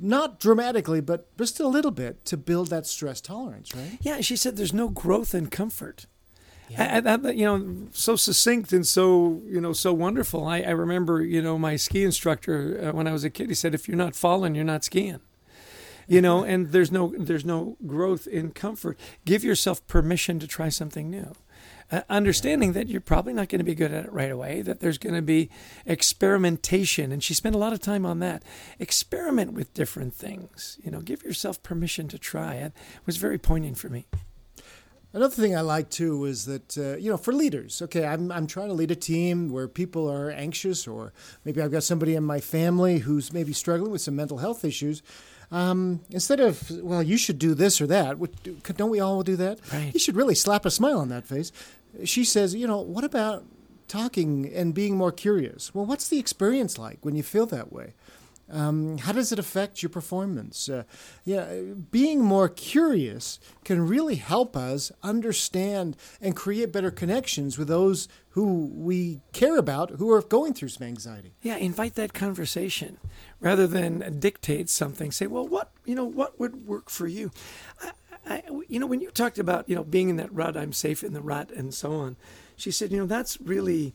not 0.00 0.40
dramatically, 0.40 1.02
but 1.02 1.36
just 1.36 1.60
a 1.60 1.68
little 1.68 1.90
bit 1.90 2.24
to 2.24 2.38
build 2.38 2.68
that 2.68 2.86
stress 2.86 3.20
tolerance, 3.20 3.74
right? 3.74 3.98
Yeah, 4.00 4.22
she 4.22 4.36
said 4.36 4.56
there's 4.56 4.72
no 4.72 4.88
growth 4.88 5.34
in 5.34 5.48
comfort. 5.48 6.06
Yeah. 6.70 7.02
I, 7.04 7.12
I, 7.12 7.30
you 7.32 7.44
know, 7.44 7.88
so 7.90 8.16
succinct 8.16 8.72
and 8.72 8.86
so 8.86 9.42
you 9.44 9.60
know 9.60 9.74
so 9.74 9.92
wonderful. 9.92 10.46
I, 10.46 10.62
I 10.62 10.70
remember 10.70 11.20
you 11.22 11.42
know 11.42 11.58
my 11.58 11.76
ski 11.76 12.04
instructor 12.04 12.88
uh, 12.88 12.96
when 12.96 13.06
I 13.06 13.12
was 13.12 13.22
a 13.22 13.28
kid. 13.28 13.50
He 13.50 13.54
said, 13.54 13.74
"If 13.74 13.86
you're 13.86 13.98
not 13.98 14.16
falling, 14.16 14.54
you're 14.54 14.64
not 14.64 14.82
skiing." 14.82 15.20
You 16.06 16.22
know, 16.22 16.42
and 16.52 16.72
there's 16.72 16.90
no 16.90 17.12
there's 17.18 17.44
no 17.44 17.76
growth 17.86 18.26
in 18.26 18.52
comfort. 18.52 18.98
Give 19.26 19.44
yourself 19.44 19.86
permission 19.86 20.38
to 20.38 20.46
try 20.46 20.70
something 20.70 21.10
new. 21.10 21.34
Uh, 21.90 22.02
understanding 22.10 22.74
that 22.74 22.88
you're 22.88 23.00
probably 23.00 23.32
not 23.32 23.48
going 23.48 23.60
to 23.60 23.64
be 23.64 23.74
good 23.74 23.92
at 23.92 24.04
it 24.04 24.12
right 24.12 24.30
away, 24.30 24.60
that 24.60 24.80
there's 24.80 24.98
going 24.98 25.14
to 25.14 25.22
be 25.22 25.48
experimentation. 25.86 27.10
And 27.10 27.22
she 27.22 27.32
spent 27.32 27.54
a 27.54 27.58
lot 27.58 27.72
of 27.72 27.80
time 27.80 28.04
on 28.04 28.18
that. 28.18 28.42
Experiment 28.78 29.54
with 29.54 29.72
different 29.72 30.12
things. 30.12 30.78
You 30.84 30.90
know, 30.90 31.00
give 31.00 31.22
yourself 31.22 31.62
permission 31.62 32.06
to 32.08 32.18
try. 32.18 32.54
It 32.54 32.72
it 32.94 33.06
was 33.06 33.16
very 33.16 33.38
poignant 33.38 33.78
for 33.78 33.88
me. 33.88 34.06
Another 35.14 35.34
thing 35.34 35.56
I 35.56 35.62
like 35.62 35.88
too 35.88 36.26
is 36.26 36.44
that 36.44 36.76
uh, 36.76 36.96
you 36.98 37.10
know 37.10 37.16
for 37.16 37.32
leaders, 37.32 37.80
okay, 37.80 38.04
I'm 38.04 38.30
I'm 38.30 38.46
trying 38.46 38.68
to 38.68 38.74
lead 38.74 38.90
a 38.90 38.96
team 38.96 39.48
where 39.48 39.66
people 39.66 40.10
are 40.10 40.30
anxious, 40.30 40.86
or 40.86 41.14
maybe 41.46 41.62
I've 41.62 41.72
got 41.72 41.82
somebody 41.82 42.14
in 42.14 42.24
my 42.24 42.40
family 42.40 42.98
who's 42.98 43.32
maybe 43.32 43.54
struggling 43.54 43.90
with 43.90 44.02
some 44.02 44.16
mental 44.16 44.38
health 44.38 44.64
issues. 44.64 45.02
Um, 45.50 46.00
instead 46.10 46.40
of 46.40 46.70
well, 46.82 47.02
you 47.02 47.16
should 47.16 47.38
do 47.38 47.54
this 47.54 47.80
or 47.80 47.86
that, 47.86 48.18
don't 48.76 48.90
we 48.90 49.00
all 49.00 49.22
do 49.22 49.36
that? 49.36 49.60
Right. 49.72 49.92
You 49.94 49.98
should 49.98 50.14
really 50.14 50.34
slap 50.34 50.66
a 50.66 50.70
smile 50.70 50.98
on 50.98 51.08
that 51.08 51.26
face. 51.26 51.52
She 52.04 52.24
says, 52.24 52.54
you 52.54 52.66
know, 52.66 52.80
what 52.80 53.04
about 53.04 53.44
talking 53.88 54.50
and 54.54 54.74
being 54.74 54.96
more 54.96 55.12
curious? 55.12 55.74
Well, 55.74 55.86
what's 55.86 56.08
the 56.08 56.18
experience 56.18 56.78
like 56.78 56.98
when 57.02 57.16
you 57.16 57.22
feel 57.22 57.46
that 57.46 57.72
way? 57.72 57.94
Um, 58.50 58.98
how 58.98 59.12
does 59.12 59.30
it 59.30 59.38
affect 59.38 59.82
your 59.82 59.90
performance? 59.90 60.68
Uh, 60.68 60.84
yeah, 61.24 61.60
being 61.90 62.22
more 62.22 62.48
curious 62.48 63.38
can 63.64 63.86
really 63.86 64.14
help 64.14 64.56
us 64.56 64.90
understand 65.02 65.96
and 66.20 66.34
create 66.34 66.72
better 66.72 66.90
connections 66.90 67.58
with 67.58 67.68
those 67.68 68.08
who 68.30 68.70
we 68.72 69.20
care 69.32 69.58
about 69.58 69.90
who 69.92 70.10
are 70.10 70.22
going 70.22 70.54
through 70.54 70.68
some 70.68 70.86
anxiety. 70.86 71.34
Yeah, 71.42 71.56
invite 71.56 71.94
that 71.96 72.14
conversation 72.14 72.96
rather 73.40 73.66
than 73.66 74.18
dictate 74.18 74.70
something. 74.70 75.12
Say, 75.12 75.26
well, 75.26 75.46
what 75.46 75.70
you 75.84 75.94
know, 75.94 76.04
what 76.04 76.40
would 76.40 76.66
work 76.66 76.88
for 76.88 77.06
you? 77.06 77.30
I, 77.82 77.90
I, 78.28 78.42
you 78.68 78.78
know, 78.78 78.86
when 78.86 79.00
you 79.00 79.10
talked 79.10 79.38
about 79.38 79.68
you 79.68 79.74
know 79.74 79.84
being 79.84 80.08
in 80.08 80.16
that 80.16 80.32
rut, 80.32 80.56
I'm 80.56 80.72
safe 80.72 81.02
in 81.02 81.12
the 81.12 81.20
rut, 81.20 81.50
and 81.50 81.72
so 81.72 81.92
on. 81.94 82.16
She 82.56 82.70
said, 82.70 82.90
you 82.92 82.98
know, 82.98 83.06
that's 83.06 83.40
really 83.40 83.94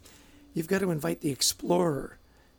you've 0.53 0.67
got 0.67 0.79
to 0.79 0.91
invite 0.91 1.21
the 1.21 1.31
explorer 1.31 2.17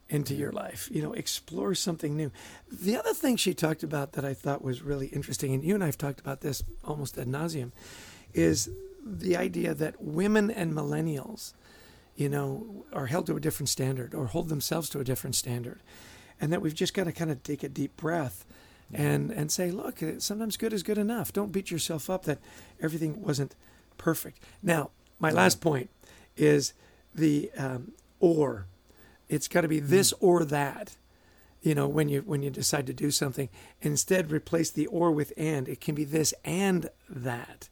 into 0.09 0.35
your 0.35 0.53
life. 0.53 0.89
You 0.93 1.03
know, 1.03 1.13
explore 1.13 1.75
something 1.75 2.17
new. 2.17 2.31
The 2.71 2.97
other 2.97 3.15
thing 3.15 3.37
she 3.37 3.55
talked 3.55 3.83
about 3.83 4.13
that 4.13 4.25
I 4.25 4.35
thought 4.35 4.63
was 4.63 4.83
really 4.83 5.07
interesting, 5.09 5.55
and 5.55 5.65
you 5.65 5.75
and 5.75 5.83
I 5.83 5.87
have 5.87 5.99
talked 5.99 6.21
about 6.21 6.41
this 6.41 6.63
almost 6.85 7.19
ad 7.19 7.27
nauseum, 7.27 7.73
is 8.33 8.69
the 9.05 9.37
idea 9.37 9.75
that 9.75 10.01
women 10.03 10.51
and 10.51 10.73
millennials, 10.73 11.53
you 12.17 12.29
know, 12.29 12.85
are 12.93 13.07
held 13.07 13.27
to 13.27 13.37
a 13.37 13.41
different 13.41 13.69
standard 13.69 14.15
or 14.15 14.27
hold 14.27 14.49
themselves 14.49 14.89
to 14.91 15.01
a 15.01 15.05
different 15.05 15.37
standard, 15.37 15.81
and 16.41 16.53
that 16.53 16.63
we've 16.63 16.75
just 16.75 16.95
got 16.95 17.05
to 17.05 17.13
kind 17.13 17.31
of 17.31 17.43
take 17.43 17.63
a 17.63 17.69
deep 17.69 17.97
breath. 17.97 18.45
And, 18.93 19.33
and 19.33 19.51
say, 19.51 19.73
look, 19.73 20.01
sometimes 20.19 20.57
good 20.57 20.73
is 20.73 20.85
good 20.85 20.99
enough. 20.99 21.33
Don't 21.33 21.51
beat 21.51 21.71
yourself 21.71 22.09
up 22.09 22.27
that 22.27 22.39
everything 22.81 23.23
wasn't 23.23 23.57
perfect. 23.99 24.39
Now, 24.63 24.91
my 25.19 25.31
last 25.31 25.61
point 25.61 25.91
is 26.37 26.75
the 27.13 27.51
um, 27.57 27.93
or 28.21 28.67
it's 29.29 29.49
got 29.49 29.63
to 29.63 29.69
be 29.69 29.81
this 29.81 30.13
mm. 30.13 30.19
or 30.21 30.45
that. 30.45 30.97
You 31.63 31.75
know, 31.75 31.89
when 31.89 32.09
you 32.09 32.21
when 32.21 32.43
you 32.43 32.51
decide 32.51 32.87
to 32.87 32.93
do 32.93 33.11
something, 33.11 33.49
instead 33.81 34.31
replace 34.31 34.71
the 34.71 34.87
or 34.87 35.11
with 35.11 35.33
and. 35.37 35.67
It 35.67 35.81
can 35.81 35.95
be 35.95 36.05
this 36.05 36.35
and 36.45 36.91
that. 37.09 37.69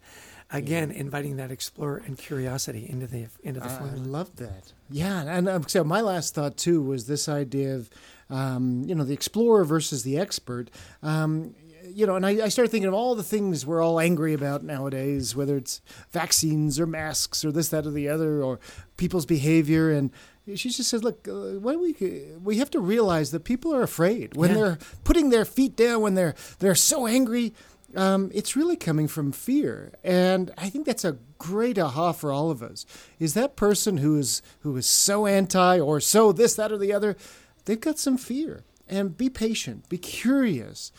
Again, 0.51 0.90
yeah. 0.90 1.01
inviting 1.01 1.37
that 1.37 1.51
explorer 1.51 2.03
and 2.05 2.18
curiosity 2.18 2.88
into 2.88 3.07
the 3.07 3.27
into 3.42 3.61
the 3.61 3.68
formula. 3.68 4.03
I 4.03 4.07
love 4.07 4.37
that. 4.37 4.72
Yeah, 4.90 5.22
and 5.22 5.48
um, 5.48 5.68
so 5.68 5.85
my 5.85 6.01
last 6.01 6.35
thought 6.35 6.57
too 6.57 6.83
was 6.83 7.07
this 7.07 7.29
idea 7.29 7.75
of, 7.75 7.90
um, 8.33 8.85
you 8.87 8.95
know, 8.95 9.05
the 9.05 9.12
explorer 9.12 9.64
versus 9.64 10.03
the 10.03 10.18
expert. 10.18 10.71
Um, 11.03 11.55
you 11.85 12.07
know, 12.07 12.16
and 12.16 12.25
I, 12.25 12.45
I, 12.45 12.49
started 12.49 12.71
thinking 12.71 12.88
of 12.88 12.95
all 12.95 13.14
the 13.14 13.23
things 13.23 13.66
we're 13.66 13.83
all 13.83 14.01
angry 14.01 14.33
about 14.33 14.62
nowadays, 14.62 15.37
whether 15.37 15.57
it's 15.57 15.83
vaccines 16.11 16.81
or 16.81 16.87
masks 16.87 17.45
or 17.45 17.53
this, 17.53 17.68
that, 17.68 17.87
or 17.87 17.90
the 17.90 18.09
other, 18.09 18.42
or 18.42 18.59
people's 18.97 19.27
behavior. 19.27 19.90
And 19.90 20.11
she 20.55 20.71
just 20.71 20.88
says, 20.88 21.05
"Look, 21.05 21.29
uh, 21.29 21.59
why 21.59 21.77
we 21.77 21.95
we 22.42 22.57
have 22.59 22.71
to 22.71 22.81
realize 22.81 23.31
that 23.33 23.40
people 23.45 23.75
are 23.75 23.83
afraid 23.83 24.35
when 24.37 24.51
yeah. 24.51 24.57
they're 24.57 24.79
putting 25.05 25.29
their 25.29 25.45
feet 25.45 25.77
down, 25.77 26.01
when 26.01 26.14
they're 26.14 26.35
they're 26.61 26.75
so 26.75 27.07
angry. 27.07 27.53
Um, 27.95 28.31
it's 28.33 28.57
really 28.57 28.77
coming 28.77 29.07
from 29.07 29.33
fear, 29.33 29.92
and 30.03 30.51
I 30.57 30.71
think 30.71 30.87
that's 30.87 31.05
a 31.05 31.18
great 31.37 31.79
aha 31.79 32.12
for 32.12 32.33
all 32.33 32.51
of 32.51 32.62
us. 32.62 32.87
Is 33.18 33.35
that 33.35 33.55
person 33.55 33.99
who 33.99 34.16
is 34.16 34.40
who 34.61 34.75
is 34.79 34.87
so 34.87 35.27
anti 35.27 35.79
or 35.79 36.01
so 36.01 36.33
this, 36.33 36.55
that, 36.55 36.73
or 36.73 36.79
the 36.79 36.95
other? 36.95 37.16
They've 37.64 37.81
got 37.81 37.98
some 37.98 38.16
fear, 38.16 38.64
and 38.88 39.16
be 39.16 39.31
patient, 39.31 39.88
be 39.88 39.98
curious, 39.98 40.92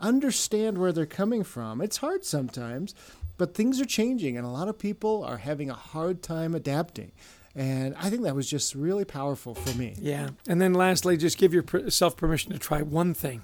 understand 0.00 0.78
where 0.78 0.92
they're 0.92 1.06
coming 1.06 1.44
from. 1.44 1.80
It's 1.80 1.98
hard 1.98 2.24
sometimes, 2.24 2.94
but 3.38 3.54
things 3.54 3.80
are 3.80 3.86
changing, 3.86 4.36
and 4.36 4.46
a 4.46 4.50
lot 4.50 4.68
of 4.68 4.78
people 4.78 5.24
are 5.24 5.38
having 5.38 5.70
a 5.70 5.74
hard 5.74 6.22
time 6.22 6.54
adapting. 6.54 7.12
And 7.56 7.94
I 7.96 8.10
think 8.10 8.22
that 8.22 8.34
was 8.34 8.50
just 8.50 8.74
really 8.74 9.04
powerful 9.04 9.54
for 9.54 9.76
me. 9.78 9.94
Yeah. 10.00 10.30
And 10.48 10.60
then 10.60 10.74
lastly, 10.74 11.16
just 11.16 11.38
give 11.38 11.54
yourself 11.54 12.16
permission 12.16 12.52
to 12.52 12.58
try 12.58 12.82
one 12.82 13.14
thing. 13.14 13.42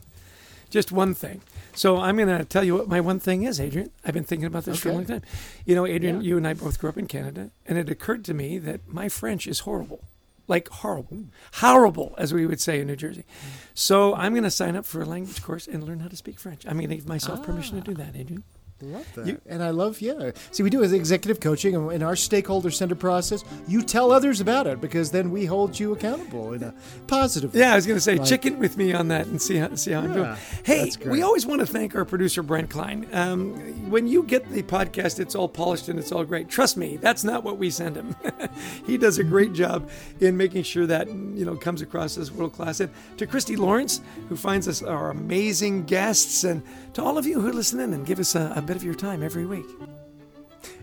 Just 0.68 0.92
one 0.92 1.14
thing. 1.14 1.42
So 1.74 1.98
I'm 1.98 2.16
going 2.16 2.36
to 2.36 2.44
tell 2.44 2.64
you 2.64 2.76
what 2.76 2.88
my 2.88 3.00
one 3.00 3.20
thing 3.20 3.44
is, 3.44 3.60
Adrian. 3.60 3.90
I've 4.04 4.14
been 4.14 4.24
thinking 4.24 4.46
about 4.46 4.64
this 4.64 4.76
okay. 4.76 4.82
for 4.82 4.88
a 4.90 4.92
long 4.92 5.06
time. 5.06 5.22
You 5.64 5.74
know, 5.74 5.86
Adrian, 5.86 6.20
yeah. 6.20 6.28
you 6.28 6.36
and 6.36 6.46
I 6.46 6.54
both 6.54 6.78
grew 6.78 6.90
up 6.90 6.98
in 6.98 7.06
Canada, 7.06 7.50
and 7.66 7.78
it 7.78 7.88
occurred 7.88 8.24
to 8.26 8.34
me 8.34 8.58
that 8.58 8.88
my 8.88 9.08
French 9.08 9.46
is 9.46 9.60
horrible. 9.60 10.04
Like 10.50 10.68
horrible. 10.68 11.26
Horrible, 11.54 12.12
as 12.18 12.34
we 12.34 12.44
would 12.44 12.60
say 12.60 12.80
in 12.80 12.88
New 12.88 12.96
Jersey. 12.96 13.24
So 13.72 14.16
I'm 14.16 14.32
going 14.32 14.42
to 14.42 14.50
sign 14.50 14.74
up 14.74 14.84
for 14.84 15.00
a 15.00 15.04
language 15.04 15.44
course 15.44 15.68
and 15.68 15.84
learn 15.84 16.00
how 16.00 16.08
to 16.08 16.16
speak 16.16 16.40
French. 16.40 16.66
I'm 16.66 16.76
going 16.78 16.88
to 16.88 16.96
give 16.96 17.06
myself 17.06 17.38
ah. 17.40 17.44
permission 17.44 17.80
to 17.80 17.88
do 17.88 17.94
that, 17.94 18.16
Adrian. 18.16 18.42
Love 18.82 19.06
that. 19.14 19.26
You, 19.26 19.40
and 19.46 19.62
I 19.62 19.70
love, 19.70 20.00
yeah. 20.00 20.30
See, 20.50 20.62
we 20.62 20.70
do 20.70 20.78
with 20.78 20.94
executive 20.94 21.40
coaching 21.40 21.74
in 21.74 22.02
our 22.02 22.16
stakeholder 22.16 22.70
center 22.70 22.94
process, 22.94 23.44
you 23.68 23.82
tell 23.82 24.10
others 24.10 24.40
about 24.40 24.66
it 24.66 24.80
because 24.80 25.10
then 25.10 25.30
we 25.30 25.44
hold 25.44 25.78
you 25.78 25.92
accountable 25.92 26.52
in 26.52 26.62
a 26.62 26.74
positive 27.06 27.54
way. 27.54 27.60
Yeah, 27.60 27.72
I 27.72 27.76
was 27.76 27.86
going 27.86 27.96
to 27.96 28.00
say, 28.00 28.16
like, 28.16 28.28
chicken 28.28 28.58
with 28.58 28.76
me 28.76 28.92
on 28.92 29.08
that 29.08 29.26
and 29.26 29.40
see 29.40 29.56
how, 29.56 29.74
see 29.74 29.92
how 29.92 30.00
yeah, 30.00 30.06
I'm 30.06 30.14
doing. 30.14 30.36
Hey, 30.64 30.90
we 31.04 31.22
always 31.22 31.46
want 31.46 31.60
to 31.60 31.66
thank 31.66 31.94
our 31.94 32.04
producer, 32.04 32.42
Brent 32.42 32.70
Klein. 32.70 33.06
Um, 33.12 33.90
when 33.90 34.06
you 34.06 34.22
get 34.22 34.48
the 34.50 34.62
podcast, 34.62 35.20
it's 35.20 35.34
all 35.34 35.48
polished 35.48 35.88
and 35.88 35.98
it's 35.98 36.12
all 36.12 36.24
great. 36.24 36.48
Trust 36.48 36.76
me, 36.76 36.96
that's 36.96 37.24
not 37.24 37.44
what 37.44 37.58
we 37.58 37.70
send 37.70 37.96
him. 37.96 38.16
he 38.86 38.96
does 38.96 39.18
a 39.18 39.24
great 39.24 39.52
job 39.52 39.90
in 40.20 40.36
making 40.36 40.62
sure 40.62 40.86
that, 40.86 41.08
you 41.08 41.44
know, 41.44 41.56
comes 41.56 41.82
across 41.82 42.16
as 42.16 42.32
world 42.32 42.52
class. 42.52 42.80
And 42.80 42.90
to 43.18 43.26
Christy 43.26 43.56
Lawrence, 43.56 44.00
who 44.28 44.36
finds 44.36 44.68
us 44.68 44.82
our 44.82 45.10
amazing 45.10 45.84
guests, 45.84 46.44
and 46.44 46.62
to 46.94 47.02
all 47.02 47.18
of 47.18 47.26
you 47.26 47.40
who 47.40 47.48
are 47.48 47.52
listening 47.52 47.94
and 47.94 48.06
give 48.06 48.18
us 48.18 48.34
a, 48.34 48.52
a 48.56 48.62
bit 48.70 48.76
of 48.76 48.84
your 48.84 48.94
time 48.94 49.20
every 49.20 49.46
week. 49.46 49.66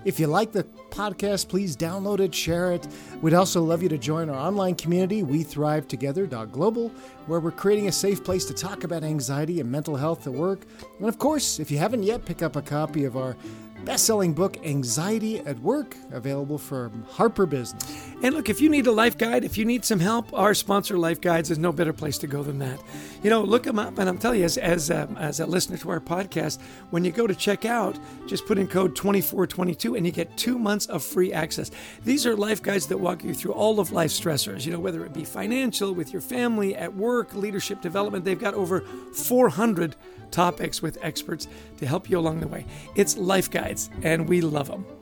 If 0.04 0.20
you 0.20 0.28
like 0.28 0.52
the 0.52 0.66
podcast, 0.90 1.48
please 1.48 1.78
download 1.78 2.20
it, 2.20 2.36
share 2.36 2.74
it. 2.74 2.86
We'd 3.22 3.34
also 3.34 3.64
love 3.64 3.82
you 3.82 3.88
to 3.88 3.98
join 3.98 4.30
our 4.30 4.36
online 4.36 4.76
community, 4.76 5.24
We 5.24 5.42
Thrive 5.42 5.88
Together 5.88 6.28
Global, 6.28 6.90
where 7.28 7.40
we're 7.40 7.52
creating 7.52 7.88
a 7.88 7.94
safe 7.94 8.26
place 8.26 8.44
to 8.48 8.54
talk 8.54 8.84
about 8.84 9.06
anxiety 9.06 9.62
and 9.62 9.72
mental 9.72 9.96
health 9.96 10.28
at 10.28 10.34
work. 10.34 10.66
And 11.00 11.08
of 11.08 11.18
course, 11.18 11.62
if 11.62 11.72
you 11.72 11.78
haven't 11.78 12.04
yet, 12.04 12.26
pick 12.26 12.42
up 12.42 12.58
a 12.58 12.62
copy 12.62 13.06
of 13.06 13.16
our 13.16 13.38
best 13.86 14.06
selling 14.06 14.34
book, 14.34 14.58
Anxiety 14.66 15.40
at 15.40 15.58
Work, 15.60 15.96
available 16.12 16.58
from 16.58 17.06
Harper 17.10 17.46
Business. 17.46 18.12
And 18.24 18.34
look, 18.34 18.50
if 18.50 18.60
you 18.60 18.68
need 18.68 18.88
a 18.88 18.92
life 18.92 19.16
guide, 19.16 19.44
if 19.44 19.60
you 19.60 19.66
need 19.66 19.86
some 19.86 20.00
help, 20.00 20.34
our 20.34 20.56
sponsor, 20.56 20.98
Life 20.98 21.22
Guides, 21.22 21.52
is 21.52 21.60
no 21.60 21.72
better 21.72 21.94
place 21.94 22.18
to 22.18 22.28
go 22.28 22.42
than 22.42 22.58
that. 22.58 22.82
You 23.22 23.30
know, 23.30 23.44
look 23.44 23.62
them 23.62 23.78
up, 23.78 24.00
and 24.00 24.10
I'm 24.10 24.18
telling 24.18 24.40
you, 24.40 24.46
as, 24.46 24.58
as, 24.58 24.90
a, 24.90 25.04
um, 25.04 25.18
as 25.18 25.40
a 25.40 25.46
listener 25.46 25.78
to 25.78 25.92
our 25.92 26.00
podcast, 26.00 26.60
when 26.90 27.06
you 27.06 27.12
go 27.12 27.28
to 27.28 27.36
check 27.36 27.64
out, 27.64 27.96
just 28.26 28.48
put 28.48 28.58
in 28.58 28.68
code 28.68 28.96
2422 28.96 29.96
and 29.96 30.04
you 30.04 30.12
get 30.12 30.36
two 30.36 30.58
months 30.58 30.88
of 30.88 31.04
free 31.04 31.32
access. 31.32 31.70
These 32.06 32.26
are 32.26 32.36
life 32.36 32.64
guides 32.64 32.88
that 32.88 32.98
walk 32.98 33.24
you 33.24 33.36
through 33.36 33.54
all 33.54 33.80
of 33.80 33.92
life's 33.92 34.20
stressors, 34.20 34.66
you 34.66 34.72
know, 34.72 34.80
whether 34.80 35.06
it 35.06 35.14
be 35.14 35.24
financial, 35.24 35.94
with 35.94 36.12
your 36.12 36.22
family, 36.22 36.76
at 36.76 36.96
work, 36.96 37.36
leadership 37.36 37.82
development. 37.82 38.26
They've 38.26 38.40
got 38.40 38.56
over 38.56 38.82
400 39.14 39.96
topics 40.32 40.82
with 40.82 40.98
experts 41.04 41.48
to 41.78 41.86
help 41.86 42.10
you 42.10 42.18
along 42.18 42.40
the 42.40 42.48
way. 42.48 42.66
It's 42.96 43.16
Life 43.16 43.52
Guides, 43.52 43.92
and 44.02 44.28
we 44.28 44.42
love 44.42 44.70
them. 44.70 44.97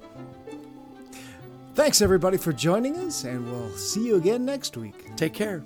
Thanks, 1.76 2.02
everybody, 2.02 2.38
for 2.38 2.54
joining 2.54 2.96
us, 3.00 3.26
and 3.26 3.46
we'll 3.52 3.70
see 3.72 4.06
you 4.06 4.16
again 4.16 4.46
next 4.46 4.78
week. 4.78 5.14
Take 5.18 5.34
care. 5.34 5.62